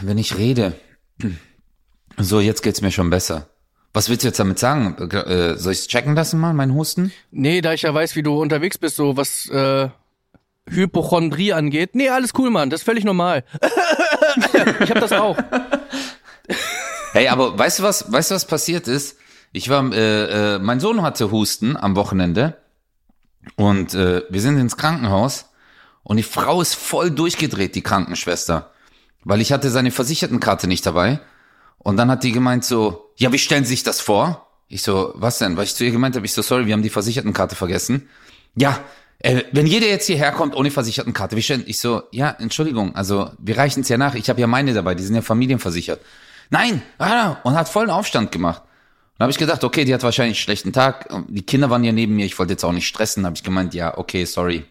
[0.00, 0.74] wenn ich rede.
[2.16, 3.48] So, jetzt geht's mir schon besser.
[3.92, 4.98] Was willst du jetzt damit sagen?
[5.10, 7.10] Äh, soll ich's checken lassen mal, mein Husten?
[7.32, 9.88] Nee, da ich ja weiß, wie du unterwegs bist, so was äh,
[10.68, 11.96] Hypochondrie angeht.
[11.96, 12.70] Nee, alles cool, Mann.
[12.70, 13.42] Das ist völlig normal.
[14.78, 15.36] ich hab das auch.
[17.14, 19.16] Hey, aber weißt du was, weißt du was passiert ist?
[19.52, 22.56] Ich war, äh, äh, mein Sohn hatte Husten am Wochenende
[23.56, 25.46] und äh, wir sind ins Krankenhaus
[26.02, 28.70] und die Frau ist voll durchgedreht, die Krankenschwester,
[29.24, 31.20] weil ich hatte seine Versichertenkarte nicht dabei
[31.78, 34.46] und dann hat die gemeint so, ja, wie stellen Sie sich das vor?
[34.68, 35.56] Ich so, was denn?
[35.56, 38.08] Weil ich zu ihr gemeint habe, ich so, sorry, wir haben die Versichertenkarte vergessen.
[38.54, 38.78] Ja,
[39.18, 41.64] äh, wenn jeder jetzt hierher kommt ohne Versichertenkarte, wie stellen?
[41.66, 44.14] Ich so, ja, Entschuldigung, also wir reichen es ja nach.
[44.14, 46.00] Ich habe ja meine dabei, die sind ja familienversichert.
[46.50, 48.62] Nein, ah, und hat vollen Aufstand gemacht.
[49.20, 51.06] Dann habe ich gedacht, okay, die hat wahrscheinlich einen schlechten Tag.
[51.28, 53.26] Die Kinder waren ja neben mir, ich wollte jetzt auch nicht stressen.
[53.26, 54.64] habe ich gemeint, ja, okay, sorry,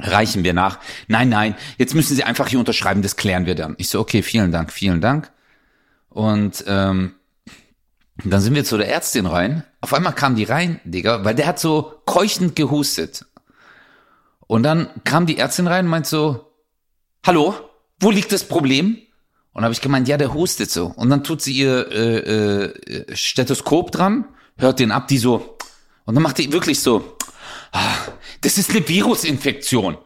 [0.00, 0.80] reichen wir nach.
[1.06, 3.76] Nein, nein, jetzt müssen Sie einfach hier unterschreiben, das klären wir dann.
[3.78, 5.30] Ich so, okay, vielen Dank, vielen Dank.
[6.08, 7.14] Und ähm,
[8.24, 9.62] dann sind wir zu der Ärztin rein.
[9.80, 13.26] Auf einmal kam die rein, Digga, weil der hat so keuchend gehustet.
[14.40, 16.52] Und dann kam die Ärztin rein und meint so,
[17.24, 17.54] hallo,
[18.00, 18.98] wo liegt das Problem?
[19.52, 20.86] Und habe ich gemeint, ja, der hustet so.
[20.96, 24.24] Und dann tut sie ihr äh, äh, Stethoskop dran,
[24.56, 25.58] hört den ab, die so.
[26.04, 27.16] Und dann macht die wirklich so,
[27.72, 27.94] ah,
[28.40, 29.98] das ist eine Virusinfektion.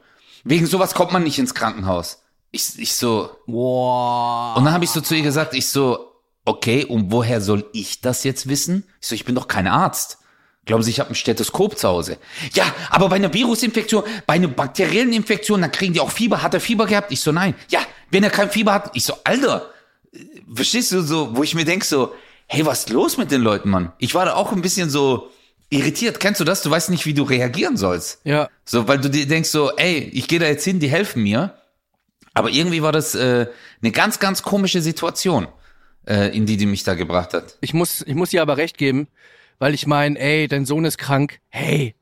[0.45, 2.23] Wegen sowas kommt man nicht ins Krankenhaus.
[2.51, 4.55] Ich, ich so, Boah.
[4.57, 6.13] und dann habe ich so zu ihr gesagt, ich so,
[6.45, 8.85] okay, und woher soll ich das jetzt wissen?
[9.01, 10.19] Ich so, ich bin doch kein Arzt.
[10.65, 12.19] Glauben Sie, ich habe ein Stethoskop zu Hause?
[12.55, 16.43] Ja, aber bei einer Virusinfektion, bei einer bakteriellen Infektion, dann kriegen die auch Fieber.
[16.43, 17.13] Hat er Fieber gehabt?
[17.13, 17.55] Ich so, nein.
[17.69, 19.71] Ja, wenn er kein Fieber hat, ich so, Alter,
[20.13, 20.19] äh,
[20.55, 22.15] verstehst du so, wo ich mir denk so,
[22.47, 23.93] hey, was ist los mit den Leuten, Mann?
[23.99, 25.31] Ich war da auch ein bisschen so
[25.71, 26.21] irritiert.
[26.21, 26.63] Kennst du das?
[26.63, 28.21] Du weißt nicht, wie du reagieren sollst.
[28.25, 28.49] Ja.
[28.65, 31.55] So, weil du dir denkst so, ey, ich gehe da jetzt hin, die helfen mir.
[32.35, 33.47] Aber irgendwie war das äh,
[33.83, 35.49] eine ganz, ganz komische Situation,
[36.07, 37.57] äh, in die die mich da gebracht hat.
[37.61, 39.09] Ich muss, ich muss dir aber recht geben,
[39.59, 41.41] weil ich meine, ey, dein Sohn ist krank.
[41.49, 41.95] Hey.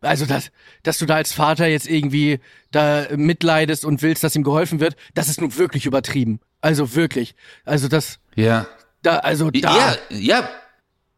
[0.00, 0.50] Also, dass,
[0.82, 4.96] dass du da als Vater jetzt irgendwie da mitleidest und willst, dass ihm geholfen wird,
[5.14, 6.40] das ist nun wirklich übertrieben.
[6.60, 7.34] Also wirklich.
[7.64, 8.66] Also das, Ja.
[9.02, 9.76] da, also da.
[9.76, 10.48] Ja, ja,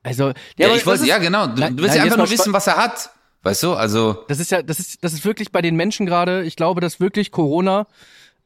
[0.03, 1.47] Also, ja, aber ich wollte, ja genau.
[1.49, 3.11] Du, Nein, du willst ja einfach nur wissen, was er hat.
[3.43, 6.43] Weißt du, also, Das ist ja, das ist, das ist wirklich bei den Menschen gerade,
[6.45, 7.87] ich glaube, dass wirklich Corona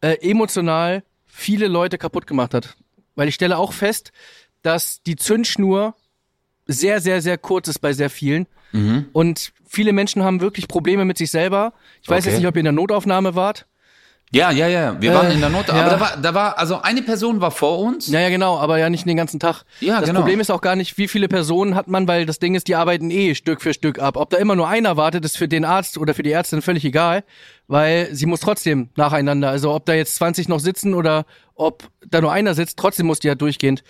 [0.01, 2.77] äh, emotional viele Leute kaputt gemacht hat.
[3.15, 4.13] Weil ich stelle auch fest,
[4.63, 5.95] dass die Zündschnur
[6.67, 8.47] sehr, sehr, sehr kurz ist bei sehr vielen.
[8.73, 9.07] Mhm.
[9.13, 11.73] Und viele Menschen haben wirklich Probleme mit sich selber.
[12.03, 12.31] Ich weiß Okay.
[12.31, 13.67] jetzt nicht, ob ihr in der Notaufnahme wart.
[14.35, 14.97] ja, ja, ja.
[15.01, 15.89] Wir Äh, waren in der Not, aber ja.
[15.91, 18.09] da war, da war, also eine Person war vor uns.
[18.09, 19.65] Ja, ja, genau, aber ja nicht den ganzen Tag.
[19.81, 20.21] Ja, das genau.
[20.21, 22.75] Problem ist auch gar nicht, wie viele Personen hat man, weil das Ding ist, die
[22.75, 24.17] arbeiten eh Stück für Stück ab.
[24.17, 26.83] Ob da immer nur einer wartet, ist für den Arzt oder für die Ärztin völlig
[26.87, 27.25] egal,
[27.69, 29.51] weil sie muss trotzdem nacheinander.
[29.51, 33.19] Also ob da jetzt 20 noch sitzen oder ob da nur einer sitzt, trotzdem muss
[33.21, 33.85] die ja durchgehend.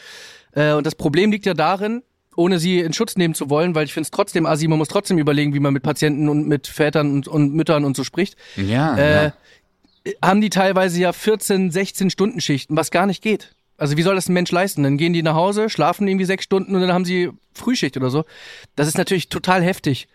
[0.55, 2.03] Äh, und das Problem liegt ja darin,
[2.37, 4.89] ohne sie in Schutz nehmen zu wollen, weil ich finde es trotzdem assi, man muss
[4.89, 8.37] trotzdem überlegen, wie man mit Patienten und mit Vätern und, und Müttern und so spricht
[8.57, 9.33] Ja, äh, ja.
[10.23, 13.55] haben die teilweise ja 14, 16 Stunden Schichten, was gar nicht geht.
[13.79, 14.83] Also wie soll das ein Mensch leisten?
[14.85, 18.11] Dann gehen die nach Hause, schlafen irgendwie sechs Stunden und dann haben sie Frühschicht oder
[18.11, 18.25] so.
[18.77, 20.09] Das ist natürlich total heftig.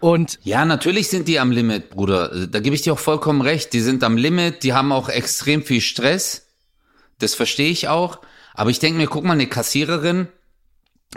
[0.00, 2.46] Und Ja, natürlich sind die am Limit, Bruder.
[2.48, 3.72] Da gebe ich dir auch vollkommen recht.
[3.72, 6.46] Die sind am Limit, die haben auch extrem viel Stress.
[7.18, 8.18] Das verstehe ich auch.
[8.54, 10.28] Aber ich denke mir, guck mal, eine Kassiererin,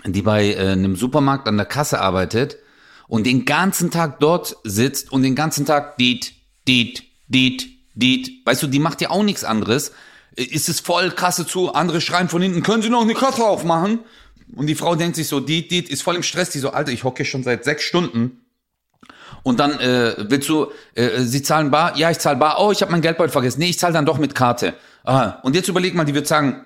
[0.06, 2.58] die bei äh, einem Supermarkt an der Kasse arbeitet
[3.08, 6.34] und den ganzen Tag dort sitzt und den ganzen Tag diet,
[6.68, 8.46] diet, diet, diet.
[8.46, 9.92] Weißt du, die macht ja auch nichts anderes.
[10.36, 13.44] Äh, Ist es voll, Kasse zu, andere schreien von hinten, können Sie noch eine Kasse
[13.44, 14.00] aufmachen?
[14.56, 16.50] Und die Frau denkt sich so, diet, diet, ist voll im Stress.
[16.50, 18.42] Die so, Alter, ich hocke hier schon seit sechs Stunden.
[19.44, 21.96] Und dann äh, willst du, äh, sie zahlen bar?
[21.98, 22.58] Ja, ich zahle bar.
[22.60, 23.60] Oh, ich habe mein Geldbeutel vergessen.
[23.60, 24.74] Nee, ich zahle dann doch mit Karte.
[25.04, 25.40] Aha.
[25.44, 26.66] Und jetzt überleg mal, die wird sagen,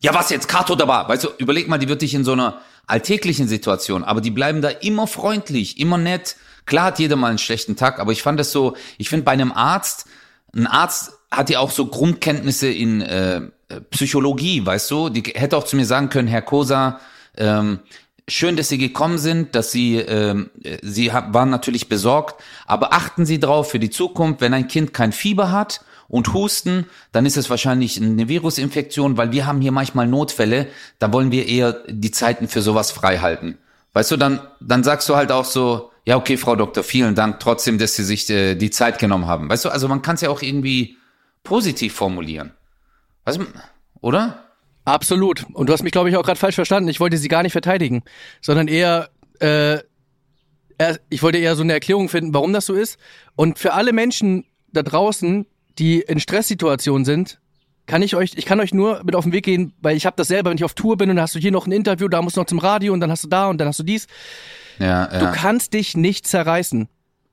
[0.00, 1.08] ja was jetzt, Karte oder bar?
[1.08, 4.62] Weißt du, überleg mal, die wird dich in so einer alltäglichen Situation, aber die bleiben
[4.62, 6.36] da immer freundlich, immer nett.
[6.64, 9.32] Klar hat jeder mal einen schlechten Tag, aber ich fand das so, ich finde bei
[9.32, 10.06] einem Arzt,
[10.54, 13.42] ein Arzt hat ja auch so Grundkenntnisse in äh,
[13.90, 15.08] Psychologie, weißt du?
[15.10, 17.00] Die hätte auch zu mir sagen können, Herr Kosa,
[17.36, 17.80] ähm,
[18.26, 23.26] schön, dass Sie gekommen sind, dass Sie, ähm, äh, Sie waren natürlich besorgt, aber achten
[23.26, 27.36] Sie drauf für die Zukunft, wenn ein Kind kein Fieber hat und husten, dann ist
[27.36, 30.66] es wahrscheinlich eine Virusinfektion, weil wir haben hier manchmal Notfälle,
[30.98, 33.58] da wollen wir eher die Zeiten für sowas frei halten.
[33.92, 37.40] Weißt du, dann, dann sagst du halt auch so, ja, okay, Frau Doktor, vielen Dank
[37.40, 39.50] trotzdem, dass Sie sich äh, die Zeit genommen haben.
[39.50, 40.96] Weißt du, also man kann es ja auch irgendwie
[41.42, 42.52] positiv formulieren.
[43.24, 43.46] Weißt du,
[44.00, 44.44] oder?
[44.86, 45.44] Absolut.
[45.52, 46.88] Und du hast mich, glaube ich, auch gerade falsch verstanden.
[46.88, 48.02] Ich wollte sie gar nicht verteidigen,
[48.40, 49.80] sondern eher, äh,
[51.10, 52.98] ich wollte eher so eine Erklärung finden, warum das so ist.
[53.36, 55.46] Und für alle Menschen da draußen,
[55.78, 57.40] die in Stresssituationen sind,
[57.86, 60.14] kann ich euch, ich kann euch nur mit auf den Weg gehen, weil ich habe
[60.16, 62.08] das selber, wenn ich auf Tour bin und dann hast du hier noch ein Interview,
[62.08, 63.82] da musst du noch zum Radio und dann hast du da und dann hast du
[63.82, 64.06] dies.
[64.78, 65.18] Ja, ja.
[65.18, 66.88] Du kannst dich nicht zerreißen.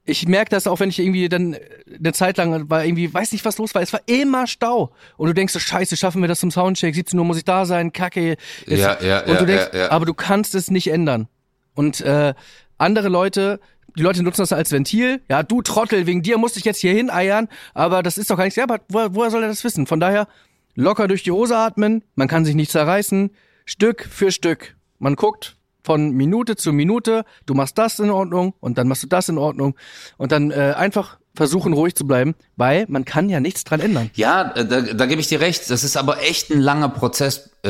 [0.05, 1.57] Ich merke das auch, wenn ich irgendwie dann
[1.97, 3.81] eine Zeit lang war, irgendwie, weiß nicht, was los war.
[3.81, 4.91] Es war immer Stau.
[5.17, 6.93] Und du denkst so, scheiße, schaffen wir das zum Soundcheck?
[6.93, 8.37] 17 Uhr muss ich da sein, kacke.
[8.67, 9.91] Jetzt, Ja, ja, und du ja, denkst, ja, ja.
[9.91, 11.27] aber du kannst es nicht ändern.
[11.73, 12.33] Und äh,
[12.77, 13.59] andere Leute,
[13.97, 15.21] die Leute nutzen das als Ventil.
[15.29, 18.43] Ja, du Trottel, wegen dir musste ich jetzt hier hineiern, aber das ist doch gar
[18.43, 18.57] nichts.
[18.57, 19.87] Ja, aber woher, woher soll er das wissen?
[19.87, 20.27] Von daher,
[20.75, 23.31] locker durch die Hose atmen, man kann sich nicht zerreißen,
[23.65, 24.75] Stück für Stück.
[24.99, 29.07] Man guckt von Minute zu Minute, du machst das in Ordnung und dann machst du
[29.07, 29.75] das in Ordnung
[30.17, 34.09] und dann äh, einfach versuchen ruhig zu bleiben, weil man kann ja nichts dran ändern.
[34.15, 35.69] Ja, äh, da, da gebe ich dir recht.
[35.69, 37.69] Das ist aber echt ein langer Prozess, äh,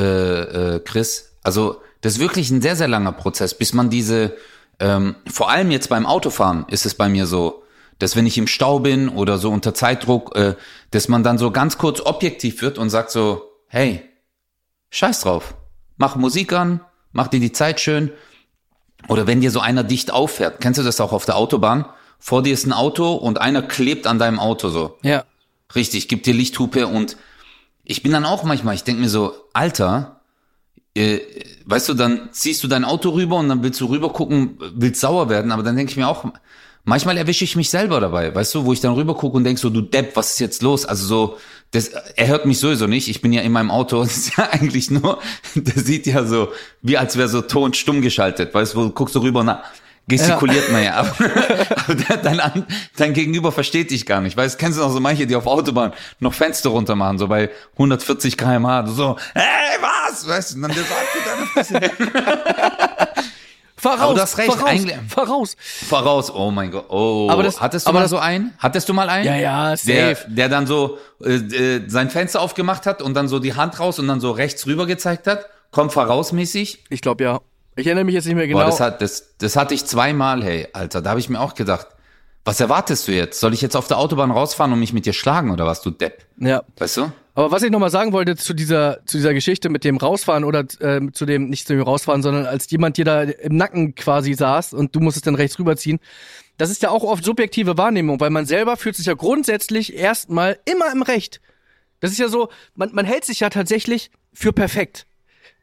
[0.76, 1.34] äh, Chris.
[1.44, 4.36] Also das ist wirklich ein sehr, sehr langer Prozess, bis man diese,
[4.80, 7.64] ähm, vor allem jetzt beim Autofahren ist es bei mir so,
[8.00, 10.56] dass wenn ich im Stau bin oder so unter Zeitdruck, äh,
[10.92, 14.04] dass man dann so ganz kurz objektiv wird und sagt so, hey,
[14.90, 15.56] scheiß drauf,
[15.98, 18.12] mach Musik an, mach dir die Zeit schön.
[19.08, 21.86] Oder wenn dir so einer dicht auffährt, kennst du das auch auf der Autobahn?
[22.20, 24.98] Vor dir ist ein Auto und einer klebt an deinem Auto so.
[25.04, 25.24] Ja.
[25.74, 27.18] Richtig, gibt dir Lichthupe und
[27.84, 30.15] ich bin dann auch manchmal, ich denk mir so, Alter,
[30.96, 35.02] weißt du, dann ziehst du dein Auto rüber und dann willst du rüber gucken, willst
[35.02, 36.26] sauer werden, aber dann denke ich mir auch,
[36.86, 39.60] manchmal erwische ich mich selber dabei, weißt du, wo ich dann rüber gucke und denk
[39.60, 40.86] so, du Depp, was ist jetzt los?
[40.86, 41.38] Also so,
[41.72, 44.50] das, er hört mich sowieso nicht, ich bin ja in meinem Auto, das ist ja
[44.50, 45.20] eigentlich nur,
[45.56, 46.50] der sieht ja so,
[46.82, 49.64] wie als wäre so Ton stumm geschaltet, weißt du, du guckst so rüber und na,
[50.08, 51.10] gestikuliert man ja, aber,
[51.86, 52.66] aber der- dein,
[52.98, 55.94] dein Gegenüber versteht dich gar nicht, weißt, kennst du noch so manche, die auf Autobahn
[56.20, 60.72] noch Fenster runter machen, so bei 140 kmh, so, hey, was, weißt du, und dann
[60.72, 61.82] der sagt, deine Fresse.
[63.78, 65.56] Fahr raus, Aber du hast recht, fahr raus, eigentlich- fahr raus.
[65.88, 68.54] voraus, oh mein Gott, oh, Aber das- hattest du aber mal das- so einen?
[68.58, 69.26] Hattest du mal einen?
[69.26, 70.26] Ja, ja, Der, safe.
[70.30, 74.00] der dann so äh, äh, sein Fenster aufgemacht hat und dann so die Hand raus
[74.00, 76.86] und dann so rechts rüber gezeigt hat, komm vorausmäßig.
[76.90, 77.42] Ich glaube ja.
[77.76, 78.60] Ich erinnere mich jetzt nicht mehr genau.
[78.60, 81.02] Boah, das, hat, das, das hatte ich zweimal, hey, Alter.
[81.02, 81.88] Da habe ich mir auch gedacht,
[82.46, 83.40] was erwartest du jetzt?
[83.40, 85.90] Soll ich jetzt auf der Autobahn rausfahren und mich mit dir schlagen oder was, du
[85.90, 86.26] Depp?
[86.38, 86.64] ja.
[86.78, 87.12] Weißt du?
[87.38, 90.64] Aber was ich nochmal sagen wollte zu dieser, zu dieser Geschichte mit dem Rausfahren oder
[90.80, 94.34] ähm, zu dem, nicht zu dem Rausfahren, sondern als jemand dir da im Nacken quasi
[94.34, 96.00] saß und du musstest dann rechts rüberziehen,
[96.58, 100.58] das ist ja auch oft subjektive Wahrnehmung, weil man selber fühlt sich ja grundsätzlich erstmal
[100.64, 101.42] immer im Recht.
[102.00, 105.06] Das ist ja so, man, man hält sich ja tatsächlich für perfekt.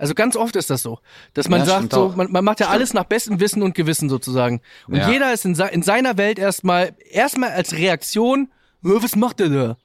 [0.02, 0.98] Also ganz oft ist das so,
[1.32, 3.76] dass man Ja, sagt stimmt so, man, man macht ja alles nach bestem Wissen und
[3.76, 4.60] Gewissen sozusagen.
[4.88, 5.08] Und Ja.
[5.08, 8.48] jeder ist in, in seiner Welt erstmal, erstmal als Reaktion,
[8.82, 9.76] "Hä, was macht der da?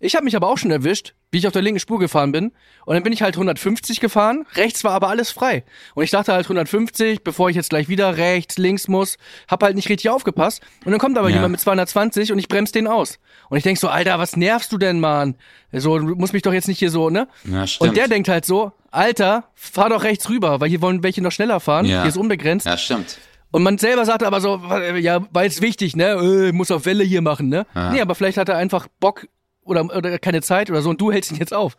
[0.00, 2.52] Ich habe mich aber auch schon erwischt, wie ich auf der linken Spur gefahren bin.
[2.86, 4.46] Und dann bin ich halt 150 gefahren.
[4.54, 5.64] Rechts war aber alles frei.
[5.94, 9.16] Und ich dachte halt 150, bevor ich jetzt gleich wieder rechts, links muss.
[9.48, 10.62] Hab halt nicht richtig aufgepasst.
[10.84, 11.36] Und dann kommt aber Ja.
[11.36, 13.18] jemand mit 220 und ich bremse den aus.
[13.50, 15.34] Und ich denk so, Alter, was nervst du denn, Mann?
[15.72, 17.26] So, du musst mich doch jetzt nicht hier so, ne?
[17.44, 17.90] Ja, stimmt.
[17.90, 21.32] Und der denkt halt so, Alter, fahr doch rechts rüber, weil hier wollen welche noch
[21.32, 21.84] schneller fahren.
[21.86, 22.02] Ja.
[22.02, 22.66] Hier ist unbegrenzt.
[22.66, 23.18] Ja, stimmt.
[23.50, 24.60] Und man selber sagt aber so,
[24.98, 26.10] ja, war jetzt wichtig, ne?
[26.48, 27.66] Äh, muss auf Welle hier machen, ne?
[27.74, 27.90] Ja.
[27.92, 29.26] Nee, aber vielleicht hat er einfach Bock
[29.68, 31.76] oder, oder keine Zeit oder so und du hältst ihn jetzt auf.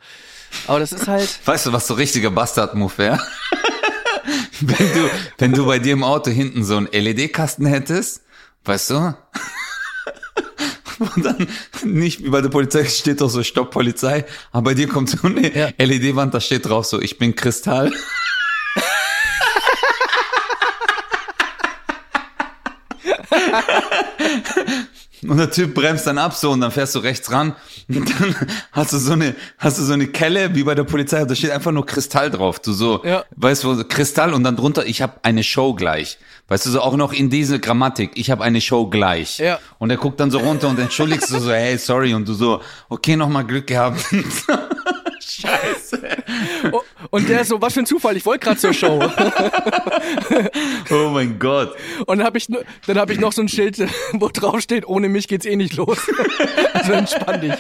[0.68, 3.20] Aber das ist halt, Weißt du, was so richtiger Bastard-Move wäre?
[4.62, 8.22] wenn, du, wenn du bei dir im Auto hinten so einen LED-Kasten hättest,
[8.66, 9.16] weißt du?
[11.00, 11.48] Und dann
[11.86, 15.26] nicht wie bei der Polizei steht doch so Stopp Polizei, aber bei dir kommt so
[15.26, 15.70] eine Ja.
[15.78, 17.94] LED-Wand, da steht drauf so, ich bin Kristall.
[25.28, 27.56] Und der Typ bremst dann ab so und dann fährst du rechts ran
[27.90, 28.36] und dann
[28.72, 31.52] hast du so eine, hast du so eine Kelle wie bei der Polizei, da steht
[31.52, 32.60] einfach nur Kristall drauf.
[32.60, 33.26] Du so, Ja.
[33.36, 36.18] weißt du, Kristall und dann drunter, ich habe eine Show gleich.
[36.48, 39.40] Weißt du, so auch noch in diese Grammatik, ich habe eine Show gleich.
[39.40, 39.60] Ja.
[39.78, 42.62] Und er guckt dann so runter und entschuldigst du so, hey, sorry, und du so,
[42.90, 44.04] okay, nochmal Glück gehabt.
[45.20, 46.02] Scheiße.
[47.10, 49.00] und der ist so, was für ein Zufall, ich wollte gerade zur Show.
[50.92, 51.76] Oh mein Gott.
[52.06, 52.48] Und dann habe ich,
[52.88, 53.78] dann hab ich noch so ein Schild,
[54.14, 56.00] wo drauf steht, ohne mich geht's eh nicht los.
[56.74, 57.54] Also entspann dich.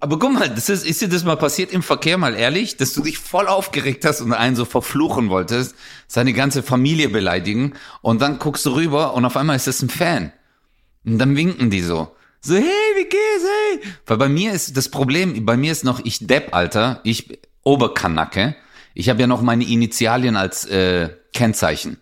[0.00, 2.92] Aber guck mal, das ist, ist dir das mal passiert im Verkehr, mal ehrlich, dass
[2.92, 5.76] du dich voll aufgeregt hast und einen so verfluchen wolltest,
[6.08, 9.90] seine ganze Familie beleidigen und dann guckst du rüber und auf einmal ist das ein
[9.90, 10.32] Fan.
[11.04, 12.08] Und dann winken die so.
[12.46, 12.62] So, hey,
[12.96, 13.44] wie geht's,
[13.82, 13.92] hey?
[14.06, 18.54] Weil bei mir ist das Problem, bei mir ist noch, ich Depp, Alter, ich Oberkanacke.
[18.94, 21.96] Ich habe ja noch meine Initialien als äh, Kennzeichen.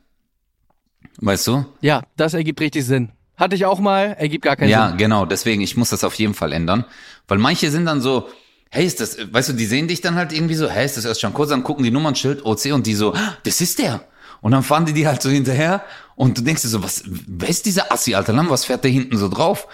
[1.18, 1.64] Weißt du?
[1.80, 3.10] Ja, das ergibt richtig Sinn.
[3.36, 4.98] Hatte ich auch mal, ergibt gar keinen Ja, Sinn.
[4.98, 5.24] genau.
[5.26, 6.84] Deswegen, ich muss das auf jeden Fall ändern.
[7.26, 8.28] Weil manche sind dann so,
[8.70, 11.04] hey, ist das, weißt du, die sehen dich dann halt irgendwie so, hey, ist das
[11.06, 14.04] erst schon kurz, dann gucken die Nummernschild OC und die so, ah, das ist der.
[14.40, 15.82] Und dann fahren die die halt so hinterher
[16.16, 18.90] und du denkst dir so, was, wer ist dieser Assi, Alter Lamm, was fährt der
[18.90, 19.66] hinten so drauf?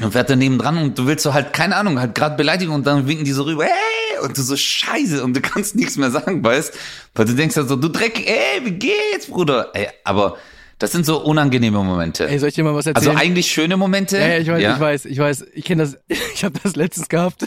[0.00, 2.86] Dann fährt er nebendran und du willst so halt, keine Ahnung, halt gerade beleidigen und
[2.86, 6.10] dann winken die so rüber, hey, und du so scheiße und du kannst nichts mehr
[6.10, 6.72] sagen, weißt?
[7.14, 9.70] Weil du denkst halt so, du Dreck, ey, wie geht's, Bruder?
[9.74, 10.38] Ey, aber
[10.78, 12.26] das sind so unangenehme Momente.
[12.26, 13.16] Ey, soll ich dir mal was also erzählen?
[13.18, 14.18] eigentlich schöne Momente.
[14.18, 15.44] ja, ja, ich weiß, ich weiß, ich weiß.
[15.54, 15.98] Ich kenne das,
[16.34, 17.44] ich habe das letztens gehabt.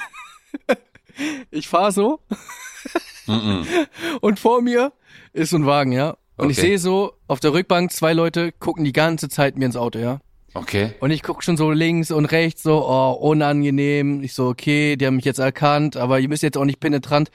[1.49, 2.19] Ich fahre so
[4.21, 4.93] und vor mir
[5.33, 6.17] ist so ein Wagen, ja.
[6.37, 6.67] Und ich Okay.
[6.67, 10.19] sehe so auf der Rückbank zwei Leute gucken die ganze Zeit mir ins Auto, ja.
[10.55, 10.93] Okay.
[11.01, 14.23] Und ich guck schon so links und rechts, so, oh, unangenehm.
[14.23, 17.29] Ich so, okay, die haben mich jetzt erkannt, aber ihr müsst jetzt auch nicht penetrant.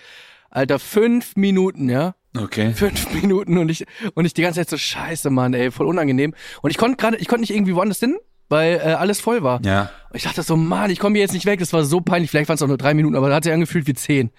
[0.49, 2.14] Alter, fünf Minuten, ja?
[2.37, 2.73] Okay.
[2.73, 6.35] Fünf Minuten und ich, und ich die ganze Zeit so, scheiße, Mann, ey, voll unangenehm.
[6.62, 8.16] Und ich konnte gerade, ich konnte nicht irgendwie woanders hin,
[8.49, 9.61] weil äh, alles voll war.
[9.66, 9.91] Ja.
[10.09, 12.31] Und ich dachte so, Mann, ich komme hier jetzt nicht weg, das war so peinlich,
[12.31, 14.31] vielleicht waren es auch nur drei Minuten, aber da hat sich angefühlt wie zehn.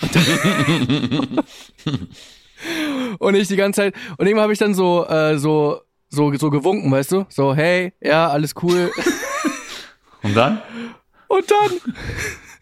[0.00, 0.16] Und,
[3.20, 6.50] und ich die ganze Zeit, und irgendwann habe ich dann so, äh, so, so, so
[6.50, 7.26] gewunken, weißt du?
[7.28, 8.90] So, hey, ja, alles cool.
[10.22, 10.62] Und dann?
[11.28, 11.94] Und dann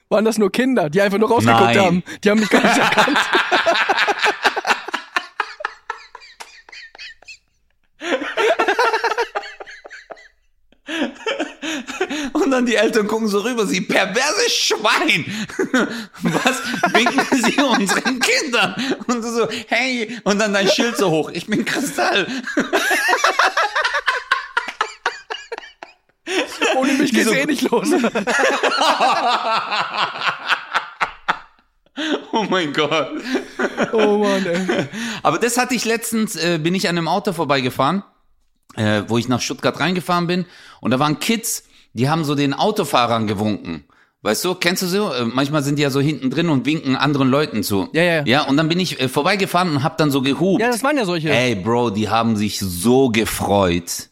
[0.09, 1.79] waren das nur Kinder, die einfach nur rausgeguckt Nein.
[1.79, 2.03] haben.
[2.23, 3.19] Die haben mich gar nicht erkannt.
[12.33, 15.25] Und dann die Eltern gucken so rüber, sie perverse Schwein.
[16.23, 18.75] Was winken sie unseren Kindern?
[19.07, 21.31] Und so, hey, und dann dein Schild so hoch.
[21.33, 22.27] Ich bin Kristall.
[26.77, 27.89] Ohne mich geht's so- eh nicht los.
[32.33, 33.09] Oh mein Gott.
[33.93, 34.87] Oh Mann, ey.
[35.23, 38.03] Aber das hatte ich letztens, äh, bin ich an einem Auto vorbeigefahren,
[38.77, 40.47] äh, wo ich nach Stuttgart reingefahren bin.
[40.81, 43.85] Und da waren Kids, die haben so den Autofahrern gewunken.
[44.23, 45.13] Weißt du, kennst du so?
[45.13, 47.89] Äh, manchmal sind die ja so hinten drin und winken anderen Leuten zu.
[47.93, 48.43] Ja, ja, ja.
[48.45, 50.61] Und dann bin ich äh, vorbeigefahren und hab dann so gehupt.
[50.63, 51.31] Ja, das waren ja solche.
[51.31, 54.09] Ey, Bro, die haben sich so gefreut.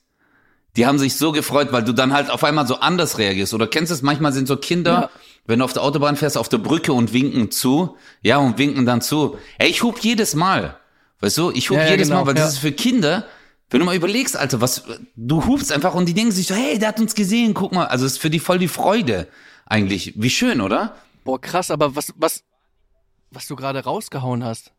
[0.77, 3.53] Die haben sich so gefreut, weil du dann halt auf einmal so anders reagierst.
[3.55, 4.03] Oder kennst du es?
[4.03, 5.11] Manchmal sind so Kinder, Ja.
[5.47, 7.97] wenn du auf der Autobahn fährst, auf der Brücke und winken zu.
[8.23, 9.39] Ja, und winken dann zu.
[9.59, 10.77] Ey, ich hub jedes Mal.
[11.21, 11.51] Weißt du?
[11.53, 13.25] Ich hub Ja, ja, jedes genau, Mal, weil das ist für Kinder,
[13.73, 14.85] wenn du mal überlegst, Alter, was,
[15.17, 17.87] du hupst einfach und die denken sich so, hey, der hat uns gesehen, guck mal.
[17.87, 19.29] Also es ist für die voll die Freude.
[19.67, 20.13] Eigentlich.
[20.17, 20.97] Wie schön, oder?
[21.25, 22.45] Boah, krass, aber was, was,
[23.31, 24.73] was du gerade rausgehauen hast,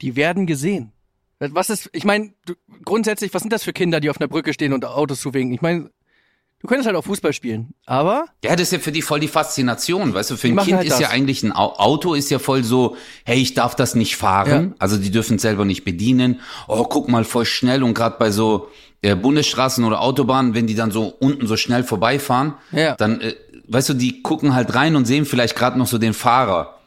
[0.00, 0.92] die werden gesehen.
[1.38, 2.32] Was ist, ich meine,
[2.84, 5.54] grundsätzlich, was sind das für Kinder, die auf einer Brücke stehen und Autos zuwinken?
[5.54, 5.90] Ich meine,
[6.64, 9.28] du könntest halt auch Fußball spielen, aber Ja, das ist ja für die voll die
[9.28, 11.10] Faszination, weißt du, für ein Kind halt ist ja das.
[11.10, 12.96] eigentlich ein Au- Auto ist ja voll so,
[13.26, 14.74] hey, ich darf das nicht fahren, Ja.
[14.78, 16.40] also die dürfen es selber nicht bedienen.
[16.66, 18.68] Oh, guck mal, voll schnell und gerade bei so
[19.02, 22.96] äh, Bundesstraßen oder Autobahnen, wenn die dann so unten so schnell vorbeifahren, Ja.
[22.96, 23.34] dann äh,
[23.68, 26.78] weißt du, die gucken halt rein und sehen vielleicht gerade noch so den Fahrer.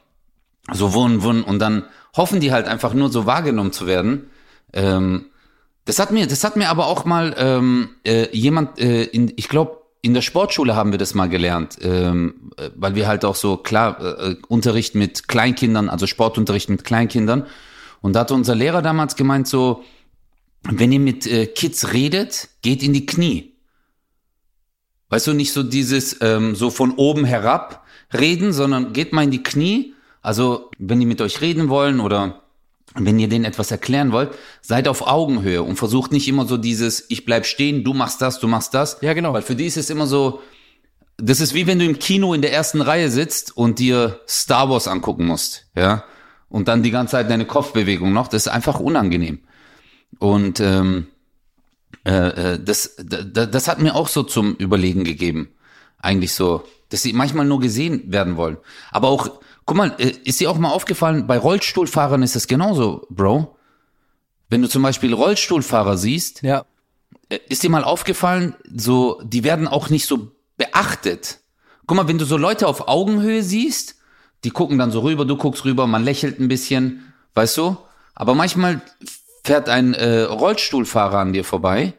[0.74, 1.84] So wun wun und dann
[2.16, 4.32] hoffen die halt einfach nur so wahrgenommen zu werden.
[4.74, 5.28] Ähm,
[5.88, 9.48] das hat mir, das hat mir aber auch mal ähm, äh, jemand, äh, in, ich
[9.48, 13.36] glaube, in der Sportschule haben wir das mal gelernt, ähm, äh, weil wir halt auch
[13.36, 17.46] so klar äh, Unterricht mit Kleinkindern, also Sportunterricht mit Kleinkindern.
[18.02, 19.84] Und da hatte unser Lehrer damals gemeint so,
[20.64, 23.54] wenn ihr mit äh, Kids redet, geht in die Knie.
[25.10, 29.32] Weißt du, nicht so dieses ähm, so von oben herab reden, sondern geht mal in
[29.32, 29.94] die Knie.
[30.22, 32.42] Also, wenn die mit euch reden wollen oder
[32.96, 34.32] wenn ihr denen etwas erklären wollt,
[34.62, 38.40] seid auf Augenhöhe und versucht nicht immer so dieses, ich bleib stehen, du machst das,
[38.40, 38.98] du machst das.
[39.02, 39.34] Ja, genau.
[39.34, 40.42] Weil für die ist es immer so,
[41.18, 44.70] das ist wie wenn du im Kino in der ersten Reihe sitzt und dir Star
[44.70, 46.04] Wars angucken musst, ja.
[46.50, 49.40] Und dann die ganze Zeit deine Kopfbewegung noch, das ist einfach unangenehm.
[50.18, 51.08] Und ähm,
[52.06, 55.50] äh, äh, das, da- das hat mir auch so zum Überlegen gegeben.
[56.00, 58.58] Eigentlich so, dass sie manchmal nur gesehen werden wollen.
[58.92, 63.06] Aber auch, guck mal, äh, ist dir auch mal aufgefallen, bei Rollstuhlfahrern ist das genauso,
[63.12, 63.56] Bro.
[64.50, 66.66] Wenn du zum Beispiel Rollstuhlfahrer siehst, ja.
[67.30, 71.42] äh, ist dir mal aufgefallen, so, die werden auch nicht so beachtet.
[71.86, 73.96] Guck mal, wenn du so Leute auf Augenhöhe siehst,
[74.44, 77.78] die gucken dann so rüber, du guckst rüber, man lächelt ein bisschen, weißt du?
[78.16, 78.82] Aber manchmal
[79.44, 81.94] fährt ein äh, Rollstuhlfahrer an dir vorbei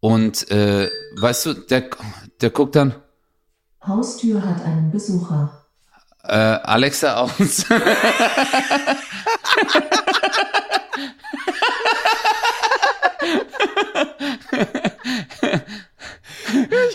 [0.00, 1.90] und, äh, weißt du, der,
[2.40, 2.94] der guckt dann,
[3.86, 5.61] Haustür hat einen Besucher.
[6.24, 7.58] Äh, Alexa aus.
[7.58, 7.66] ich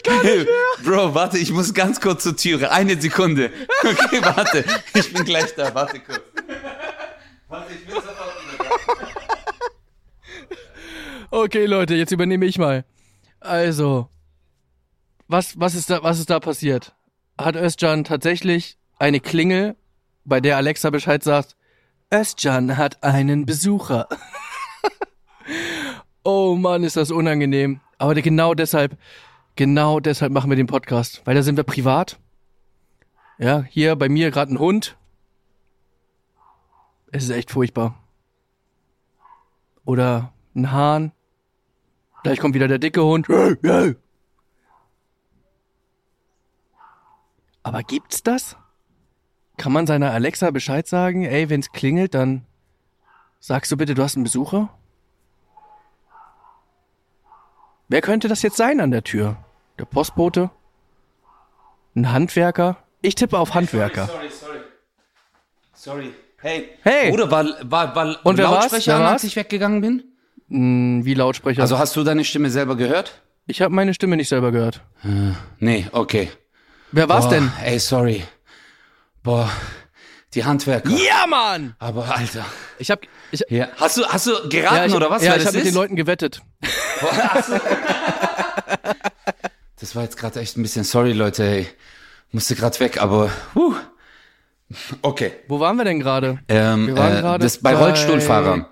[0.04, 0.46] kann nicht mehr.
[0.84, 2.72] Bro, warte, ich muss ganz kurz zur Türe.
[2.72, 3.52] Eine Sekunde.
[3.84, 4.64] Okay, warte.
[4.94, 5.74] Ich bin gleich da.
[5.74, 6.22] Warte kurz.
[7.48, 8.68] Warte, ich bin sofort wieder da.
[11.30, 12.86] Okay, Leute, jetzt übernehme ich mal.
[13.40, 14.10] Also,
[15.28, 16.96] was, was, ist da, was ist da passiert?
[17.38, 19.76] Hat Özcan tatsächlich eine Klingel,
[20.26, 21.56] bei der Alexa Bescheid sagt,
[22.14, 24.08] Özcan hat einen Besucher.
[26.24, 27.80] oh Mann, ist das unangenehm.
[27.98, 28.98] Aber genau deshalb,
[29.56, 31.22] genau deshalb machen wir den Podcast.
[31.26, 32.20] Weil da sind wir privat.
[33.38, 34.98] Ja, hier bei mir gerade ein Hund.
[37.12, 38.02] Es ist echt furchtbar.
[39.86, 41.12] Oder ein Hahn.
[42.24, 43.28] Gleich kommt wieder der dicke Hund.
[47.64, 48.58] Aber gibt's das?
[49.58, 51.24] Kann man seiner Alexa Bescheid sagen?
[51.24, 52.46] Ey, wenn's klingelt, dann
[53.40, 54.70] sagst du bitte, du hast einen Besucher?
[57.90, 59.38] Wer könnte das jetzt sein an der Tür?
[59.80, 60.52] Der Postbote?
[61.96, 62.78] Ein Handwerker?
[63.02, 64.06] Ich tippe auf Handwerker.
[64.08, 64.60] Sorry, sorry.
[65.74, 66.14] Sorry.
[66.40, 66.70] Hey.
[66.84, 67.10] Hey.
[67.10, 68.66] Bruder, war, war, war Und wer war's?
[68.72, 70.04] Lautsprecher an, als ich weggegangen bin?
[70.50, 71.62] Hm, wie Lautsprecher?
[71.62, 73.22] Also hast du deine Stimme selber gehört?
[73.50, 74.82] ich habe meine Stimme nicht selber gehört.
[75.60, 76.30] Nee, okay.
[76.92, 77.52] Wer war's Boah, denn?
[77.64, 78.24] Ey, sorry.
[79.28, 79.52] Boah,
[80.34, 80.90] die Handwerker.
[80.90, 81.76] Ja, Mann!
[81.80, 82.46] Aber Alter.
[82.80, 83.68] Ich hab, ich, Ja.
[83.76, 85.22] Hast du, hast du geraten ja, ich, oder was?
[85.22, 86.42] Ja, ich habe mit den Leuten gewettet.
[89.80, 91.44] Das war jetzt gerade echt ein bisschen sorry, Leute.
[91.44, 91.68] Ey.
[92.32, 93.76] Musste gerade weg, aber huh.
[95.04, 95.34] okay.
[95.48, 96.40] Wo waren wir denn gerade?
[96.48, 98.66] Ähm, Wir waren äh, das bei bei- Rollstuhlfahrern,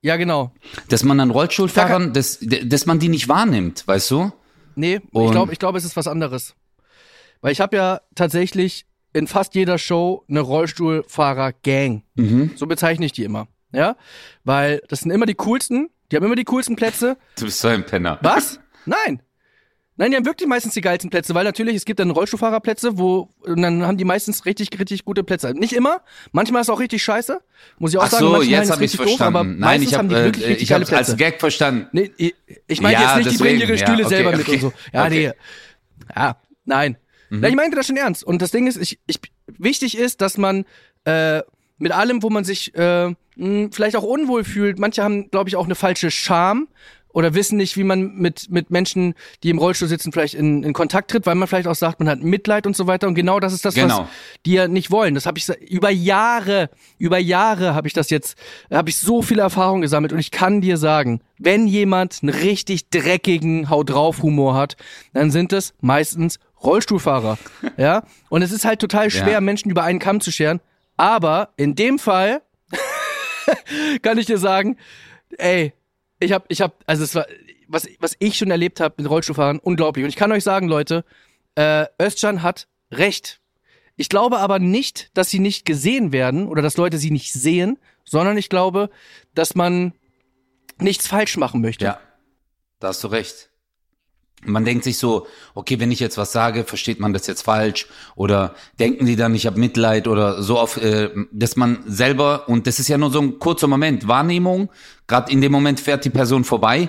[0.00, 0.52] Ja, genau.
[0.88, 4.32] dass man an Rollstuhlfahrern, dass, dass man die nicht wahrnimmt, weißt du?
[4.76, 6.54] Nee, ich Und- glaube, ich glaube, es ist was anderes.
[7.40, 12.02] Weil ich habe ja tatsächlich in fast jeder Show eine Rollstuhlfahrer-Gang.
[12.14, 12.52] Mhm.
[12.56, 13.48] So bezeichne ich die immer.
[13.72, 13.96] Ja?
[14.44, 17.16] Weil das sind immer die coolsten, die haben immer die coolsten Plätze.
[17.38, 18.18] Du bist so ein Penner.
[18.22, 18.60] Was?
[18.86, 19.22] Nein.
[19.96, 23.28] Nein, die haben wirklich meistens die geilsten Plätze, weil natürlich, es gibt dann Rollstuhlfahrerplätze, wo,
[23.40, 25.52] und dann haben die meistens richtig, richtig gute Plätze.
[25.52, 26.00] Nicht immer,
[26.32, 27.40] manchmal ist es auch richtig scheiße,
[27.78, 28.24] muss ich auch Ach sagen.
[28.24, 29.36] so, manchen jetzt habe ich richtig doof, verstanden.
[29.36, 31.16] aber Nein, meistens ich haben die habe wirklich äh, ich habe als.
[31.18, 31.88] Gag verstanden.
[31.92, 34.40] Nee, ich- meine Ja, jetzt nicht, die deswegen, bringen ihre ja, Stühle okay, selber mit
[34.40, 34.72] okay, und so.
[34.94, 35.32] Ja, okay.
[36.08, 36.12] nee.
[36.16, 36.96] Ja, nein.
[37.40, 38.24] Na, ich meinte das schon ernst.
[38.24, 40.64] Und das Ding ist, ich, ich, wichtig ist, dass man
[41.04, 41.40] äh,
[41.78, 45.56] mit allem, wo man sich äh, mh, vielleicht auch unwohl fühlt, manche haben, glaube ich,
[45.56, 46.68] auch eine falsche Scham
[47.14, 50.72] oder wissen nicht, wie man mit, mit Menschen, die im Rollstuhl sitzen, vielleicht in, in
[50.72, 53.06] Kontakt tritt, weil man vielleicht auch sagt, man hat Mitleid und so weiter.
[53.06, 54.00] Und genau das ist das, Genau.
[54.00, 54.08] was
[54.46, 55.14] die ja nicht wollen.
[55.14, 58.36] Das habe ich über Jahre, über Jahre habe ich das jetzt,
[58.70, 62.88] habe ich so viel Erfahrung gesammelt und ich kann dir sagen, wenn jemand einen richtig
[62.88, 64.76] dreckigen Hau drauf Humor hat,
[65.12, 67.38] dann sind es meistens Rollstuhlfahrer,
[67.76, 68.04] ja?
[68.28, 69.40] Und es ist halt total schwer Ja.
[69.40, 70.60] Menschen über einen Kamm zu scheren,
[70.96, 72.42] aber in dem Fall
[74.02, 74.76] kann ich dir sagen,
[75.38, 75.72] ey,
[76.20, 77.26] ich hab, ich hab, also es war,
[77.68, 80.04] was, was ich schon erlebt habe mit Rollstuhlfahrern, unglaublich.
[80.04, 81.04] Und ich kann euch sagen, Leute,
[81.54, 83.40] äh, Özcan hat recht.
[83.96, 87.78] Ich glaube aber nicht, dass sie nicht gesehen werden oder dass Leute sie nicht sehen,
[88.04, 88.90] sondern ich glaube,
[89.34, 89.92] dass man
[90.78, 91.84] nichts falsch machen möchte.
[91.84, 92.00] Ja,
[92.78, 93.50] da hast du recht.
[94.44, 97.86] Man denkt sich so, okay, wenn ich jetzt was sage, versteht man das jetzt falsch
[98.16, 102.66] oder denken die dann, ich habe Mitleid oder so auf, äh, dass man selber und
[102.66, 104.68] das ist ja nur so ein kurzer Moment Wahrnehmung.
[105.06, 106.88] Gerade in dem Moment fährt die Person vorbei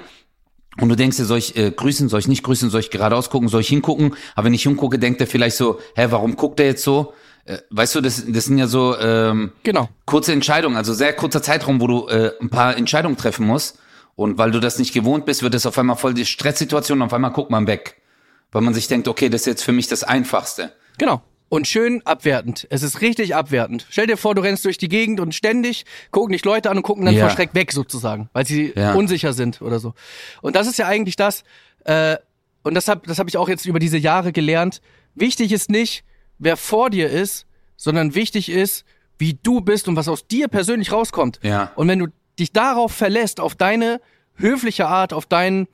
[0.80, 3.30] und du denkst dir, soll ich äh, grüßen, soll ich nicht grüßen, soll ich geradeaus
[3.30, 4.16] gucken, soll ich hingucken?
[4.36, 7.14] Aber wenn ich hingucke, denkt er vielleicht so, hä, warum guckt er jetzt so?
[7.46, 9.90] Äh, weißt du, das, das sind ja so ähm, Genau.
[10.06, 13.78] kurze Entscheidungen, also sehr kurzer Zeitraum, wo du äh, ein paar Entscheidungen treffen musst.
[14.16, 17.06] Und weil du das nicht gewohnt bist, wird es auf einmal voll die Stresssituation und
[17.08, 18.02] auf einmal guckt man weg.
[18.52, 20.72] Weil man sich denkt, okay, das ist jetzt für mich das Einfachste.
[21.00, 21.24] Genau.
[21.50, 22.66] Und schön abwertend.
[22.72, 23.86] Es ist richtig abwertend.
[23.90, 26.84] Stell dir vor, du rennst durch die Gegend und ständig gucken dich Leute an und
[26.84, 27.26] gucken dann Ja.
[27.26, 28.94] verschreckt weg sozusagen, weil sie Ja.
[28.94, 29.94] unsicher sind oder so.
[30.42, 31.44] Und das ist ja eigentlich das,
[31.86, 32.18] äh,
[32.64, 34.82] und das habe das hab ich auch jetzt über diese Jahre gelernt.
[35.16, 36.04] Wichtig ist nicht,
[36.40, 37.46] wer vor dir ist,
[37.78, 38.84] sondern wichtig ist,
[39.20, 41.40] wie du bist und was aus dir persönlich rauskommt.
[41.44, 41.72] Ja.
[41.76, 42.08] Und wenn du
[42.40, 44.02] dich darauf verlässt, auf deine
[44.36, 45.68] höfliche Art, auf deinen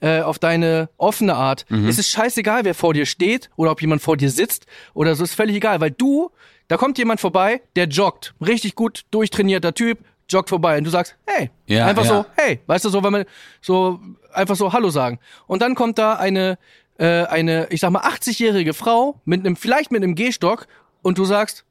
[0.00, 1.64] äh, auf deine offene Art.
[1.88, 5.24] Es ist scheißegal, wer vor dir steht oder ob jemand vor dir sitzt oder so,
[5.24, 6.30] ist völlig egal, weil du,
[6.68, 9.98] da kommt jemand vorbei, der joggt, richtig gut durchtrainierter Typ,
[10.28, 12.08] joggt vorbei und du sagst, hey, Ja, einfach ja.
[12.10, 13.24] so, hey, weißt du so, wenn man
[13.62, 14.00] so
[14.32, 15.20] einfach so Hallo sagen.
[15.46, 16.58] Und dann kommt da eine
[16.98, 20.66] äh, eine, ich sag mal 80-jährige Frau mit einem vielleicht mit einem Gehstock
[21.02, 21.64] und du sagst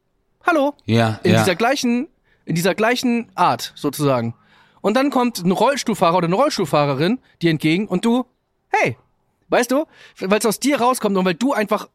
[0.45, 1.39] Hallo Ja, in ja.
[1.39, 2.07] dieser gleichen,
[2.45, 4.33] in dieser gleichen Art sozusagen.
[4.81, 8.25] Und dann kommt ein Rollstuhlfahrer oder eine Rollstuhlfahrerin dir entgegen und du,
[8.69, 8.97] hey,
[9.49, 9.85] weißt du,
[10.19, 11.87] weil es aus dir rauskommt und weil du einfach,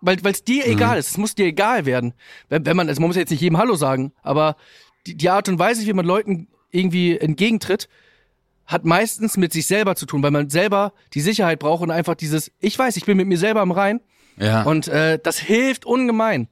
[0.00, 0.72] weil es dir Mhm.
[0.72, 2.14] egal ist, es muss dir egal werden.
[2.48, 4.56] Wenn, wenn man, also man muss jetzt nicht jedem Hallo sagen, aber
[5.06, 7.88] die, die Art und Weise, wie man Leuten irgendwie entgegentritt,
[8.66, 12.14] hat meistens mit sich selber zu tun, weil man selber die Sicherheit braucht und einfach
[12.14, 14.00] dieses, ich weiß, ich bin mit mir selber am Rein
[14.36, 14.62] Ja.
[14.62, 16.48] Und äh, das hilft ungemein.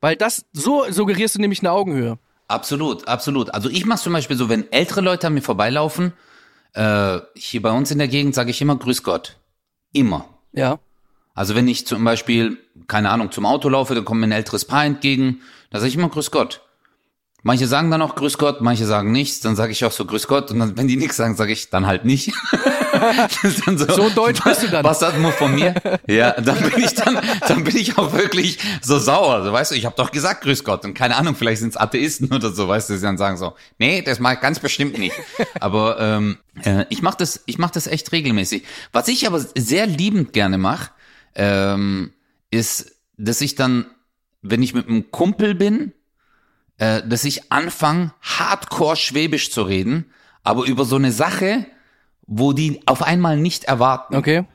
[0.00, 2.18] Weil das, so suggerierst du nämlich eine Augenhöhe.
[2.50, 3.54] Absolut, absolut.
[3.54, 6.12] Also ich mache zum Beispiel so, wenn ältere Leute an mir vorbeilaufen,
[6.72, 9.36] äh, hier bei uns in der Gegend sage ich immer Grüß Gott.
[9.92, 10.26] Immer.
[10.52, 10.80] Ja.
[11.32, 14.64] Also wenn ich zum Beispiel, keine Ahnung, zum Auto laufe, dann kommt mir ein älteres
[14.64, 16.60] Paar entgegen, da sage ich immer Grüß Gott.
[17.42, 20.26] Manche sagen dann auch Grüß Gott, manche sagen nichts, dann sage ich auch so Grüß
[20.26, 22.32] Gott und dann, wenn die nichts sagen, sage ich dann halt nicht.
[23.42, 24.84] Das dann So deutsch bist du dann.
[24.84, 25.74] Was hat nur von mir?
[26.06, 27.18] Ja, dann bin ich dann,
[27.48, 29.44] dann bin ich auch wirklich so sauer.
[29.44, 31.76] So, weißt du, ich habe doch gesagt Grüß Gott und keine Ahnung, vielleicht sind es
[31.76, 34.98] Atheisten oder so, weißt du, die dann sagen so, nee, das mag ich ganz bestimmt
[34.98, 35.14] nicht.
[35.60, 38.64] Aber ähm, äh, ich mache das, ich mache das echt regelmäßig.
[38.92, 40.90] Was ich aber sehr liebend gerne mache,
[41.34, 42.12] ähm,
[42.50, 43.86] ist, dass ich dann,
[44.42, 45.92] wenn ich mit einem Kumpel bin,
[46.80, 50.06] äh, dass ich anfange, hardcore Schwäbisch zu reden,
[50.42, 51.66] aber über so eine Sache,
[52.26, 54.16] wo die auf einmal nicht erwarten.
[54.16, 54.46] Okay.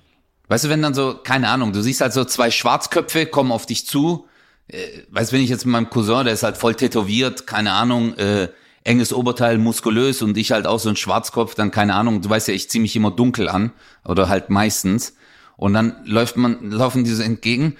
[0.47, 3.67] Weißt du, wenn dann so, keine Ahnung, du siehst halt so zwei Schwarzköpfe kommen auf
[3.67, 4.27] dich zu.
[4.67, 4.77] Äh,
[5.11, 8.15] weißt du, wenn ich jetzt mit meinem Cousin, der ist halt voll tätowiert, keine Ahnung,
[8.15, 8.49] äh,
[8.83, 12.47] enges Oberteil, muskulös und ich halt auch so ein Schwarzkopf, dann keine Ahnung, du weißt
[12.47, 13.71] ja, ich zieh mich immer dunkel an
[14.03, 15.15] oder halt meistens.
[15.57, 17.77] Und dann läuft man, laufen diese entgegen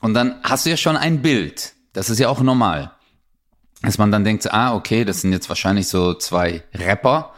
[0.00, 1.74] und dann hast du ja schon ein Bild.
[1.92, 2.92] Das ist ja auch normal.
[3.82, 7.32] Dass man dann denkt, ah, okay, das sind jetzt wahrscheinlich so zwei Rapper.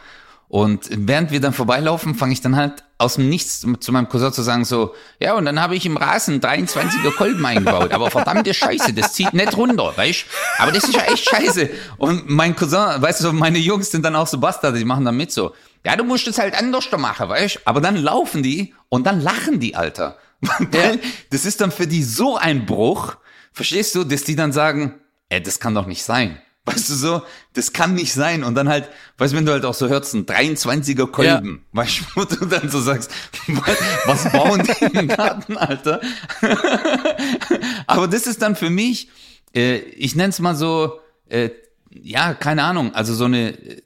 [0.51, 4.33] Und während wir dann vorbeilaufen, fange ich dann halt aus dem Nichts zu meinem Cousin
[4.33, 7.93] zu sagen so, ja, und dann habe ich im Rasen 23er Kolben eingebaut.
[7.93, 10.25] Aber verdammte Scheiße, das zieht nicht runter, weißt
[10.57, 11.69] Aber das ist ja echt scheiße.
[11.97, 15.15] Und mein Cousin, weißt du, meine Jungs sind dann auch so Bastarde, die machen dann
[15.15, 15.53] mit so,
[15.85, 19.61] ja, du musst es halt anders machen, weißt Aber dann laufen die und dann lachen
[19.61, 20.17] die, Alter.
[20.41, 23.15] Weil das ist dann für die so ein Bruch,
[23.53, 24.95] verstehst du, dass die dann sagen,
[25.31, 26.39] ey, das kann doch nicht sein.
[26.65, 27.21] Weißt du so,
[27.53, 28.43] das kann nicht sein.
[28.43, 32.01] Und dann halt, weißt du, wenn du halt auch so hörst, ein 23er Kolben, weißt
[32.01, 33.09] du, wo du dann so sagst,
[33.47, 36.01] was, was bauen die im Garten, Alter?
[37.87, 39.09] Aber das ist dann für mich,
[39.55, 41.49] äh, ich nenn's mal so, äh,
[41.89, 43.81] ja, keine Ahnung, also so eine äh,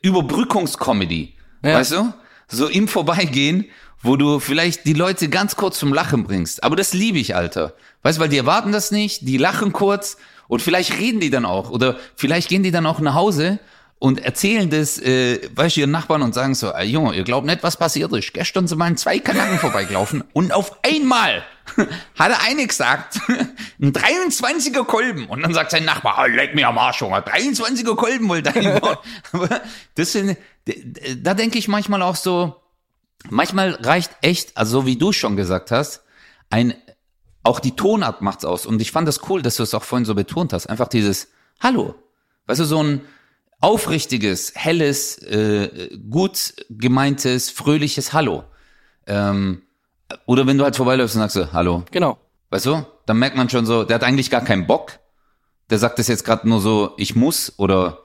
[0.00, 1.74] Überbrückungskomödie, Ja.
[1.74, 2.12] weißt du?
[2.48, 3.66] So im Vorbeigehen,
[4.02, 6.62] wo du vielleicht die Leute ganz kurz zum Lachen bringst.
[6.64, 7.74] Aber das liebe ich, Alter.
[8.02, 11.44] Weißt du, weil die erwarten das nicht, die lachen kurz und vielleicht reden die dann
[11.44, 13.58] auch oder vielleicht gehen die dann auch nach Hause
[14.00, 17.46] und erzählen das, äh, weißt du, ihren Nachbarn und sagen so, ey, Junge, ihr glaubt
[17.46, 18.32] nicht, was passiert ist.
[18.32, 21.44] Gestern sind mal zwei Kanaken vorbeigelaufen und auf einmal
[22.18, 23.18] hat er eine gesagt,
[23.80, 25.26] ein 23er Kolben.
[25.26, 29.00] Und dann sagt sein Nachbar, ah, leck mir am Arsch, Junge, 23er Kolben wollte er
[29.32, 29.60] Aber
[29.96, 30.36] das sind,
[31.16, 32.56] da denke ich manchmal auch so,
[33.28, 36.02] manchmal reicht echt, also so wie du schon gesagt hast,
[36.50, 36.74] ein,
[37.42, 38.64] auch die Tonart macht's aus.
[38.64, 40.68] Und ich fand das cool, dass du es auch vorhin so betont hast.
[40.68, 41.28] Einfach dieses
[41.60, 41.96] Hallo.
[42.46, 43.00] Weißt du, so ein
[43.60, 48.44] aufrichtiges, helles, äh, gut gemeintes, fröhliches Hallo.
[49.06, 49.62] Ähm,
[50.26, 51.84] oder wenn du halt vorbeiläufst und sagst so, Hallo.
[51.90, 52.18] Genau.
[52.50, 52.86] Weißt du?
[53.06, 54.92] Dann merkt man schon so, der hat eigentlich gar keinen Bock.
[55.70, 57.98] Der sagt das jetzt gerade nur so, ich muss oder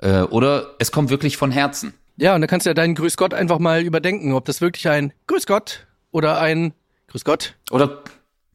[0.00, 1.94] äh, oder es kommt wirklich von Herzen.
[2.16, 4.88] Ja, und dann kannst du ja deinen Grüß Gott einfach mal überdenken, ob das wirklich
[4.88, 6.74] ein Grüß Gott oder ein
[7.08, 7.54] Grüß Gott.
[7.70, 8.02] Oder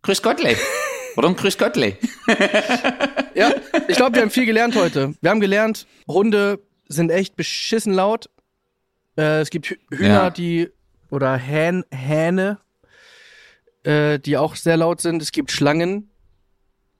[0.03, 0.55] Grüß Gottle.
[1.17, 1.97] Oder ein Grüß Gottle.
[3.35, 3.51] Ja,
[3.87, 5.13] ich glaube, wir haben viel gelernt heute.
[5.21, 8.31] Wir haben gelernt, Hunde sind echt beschissen laut.
[9.15, 10.29] Äh, es gibt Hü- Hühner, Ja.
[10.31, 10.69] die
[11.11, 12.57] oder Hähn, Hähne,
[13.83, 15.21] äh, die auch sehr laut sind.
[15.21, 16.09] Es gibt Schlangen,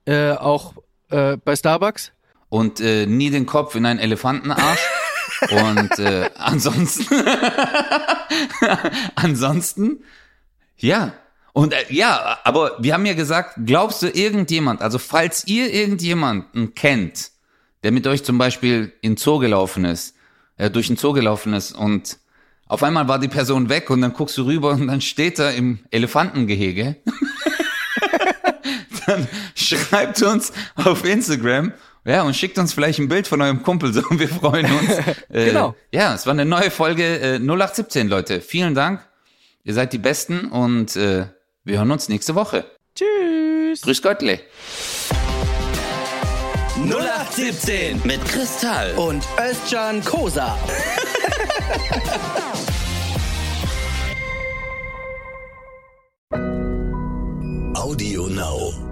[0.04, 0.74] äh, auch
[1.10, 2.12] äh, bei Starbucks.
[2.50, 4.78] Und äh, nie den Kopf in einen Elefantenarsch.
[5.50, 7.04] Und äh, ansonsten,
[9.16, 10.04] ansonsten,
[10.76, 11.14] ja.
[11.58, 16.76] Und äh, ja, aber wir haben ja gesagt, glaubst du irgendjemand, also falls ihr irgendjemanden
[16.76, 17.32] kennt,
[17.82, 20.14] der mit euch zum Beispiel in Zoo gelaufen ist,
[20.56, 22.18] äh, durch den Zoo gelaufen ist und
[22.68, 25.52] auf einmal war die Person weg und dann guckst du rüber und dann steht er
[25.52, 26.94] im Elefantengehege.
[29.08, 31.72] dann schreibt uns auf Instagram,
[32.04, 34.90] ja, und schickt uns vielleicht ein Bild von eurem Kumpel, so, wir freuen uns.
[35.28, 35.74] Äh, Genau.
[35.90, 38.40] Ja, es war eine neue Folge äh, 0817, Leute.
[38.42, 39.00] Vielen Dank.
[39.64, 41.26] Ihr seid die Besten und äh,
[41.68, 42.64] wir hören uns nächste Woche.
[42.94, 43.82] Tschüss.
[43.82, 44.40] Grüß Gottle.
[46.76, 48.94] 0817 mit Kristall.
[48.96, 50.58] Und Özcan Kosa.
[57.74, 58.87] Audio Now.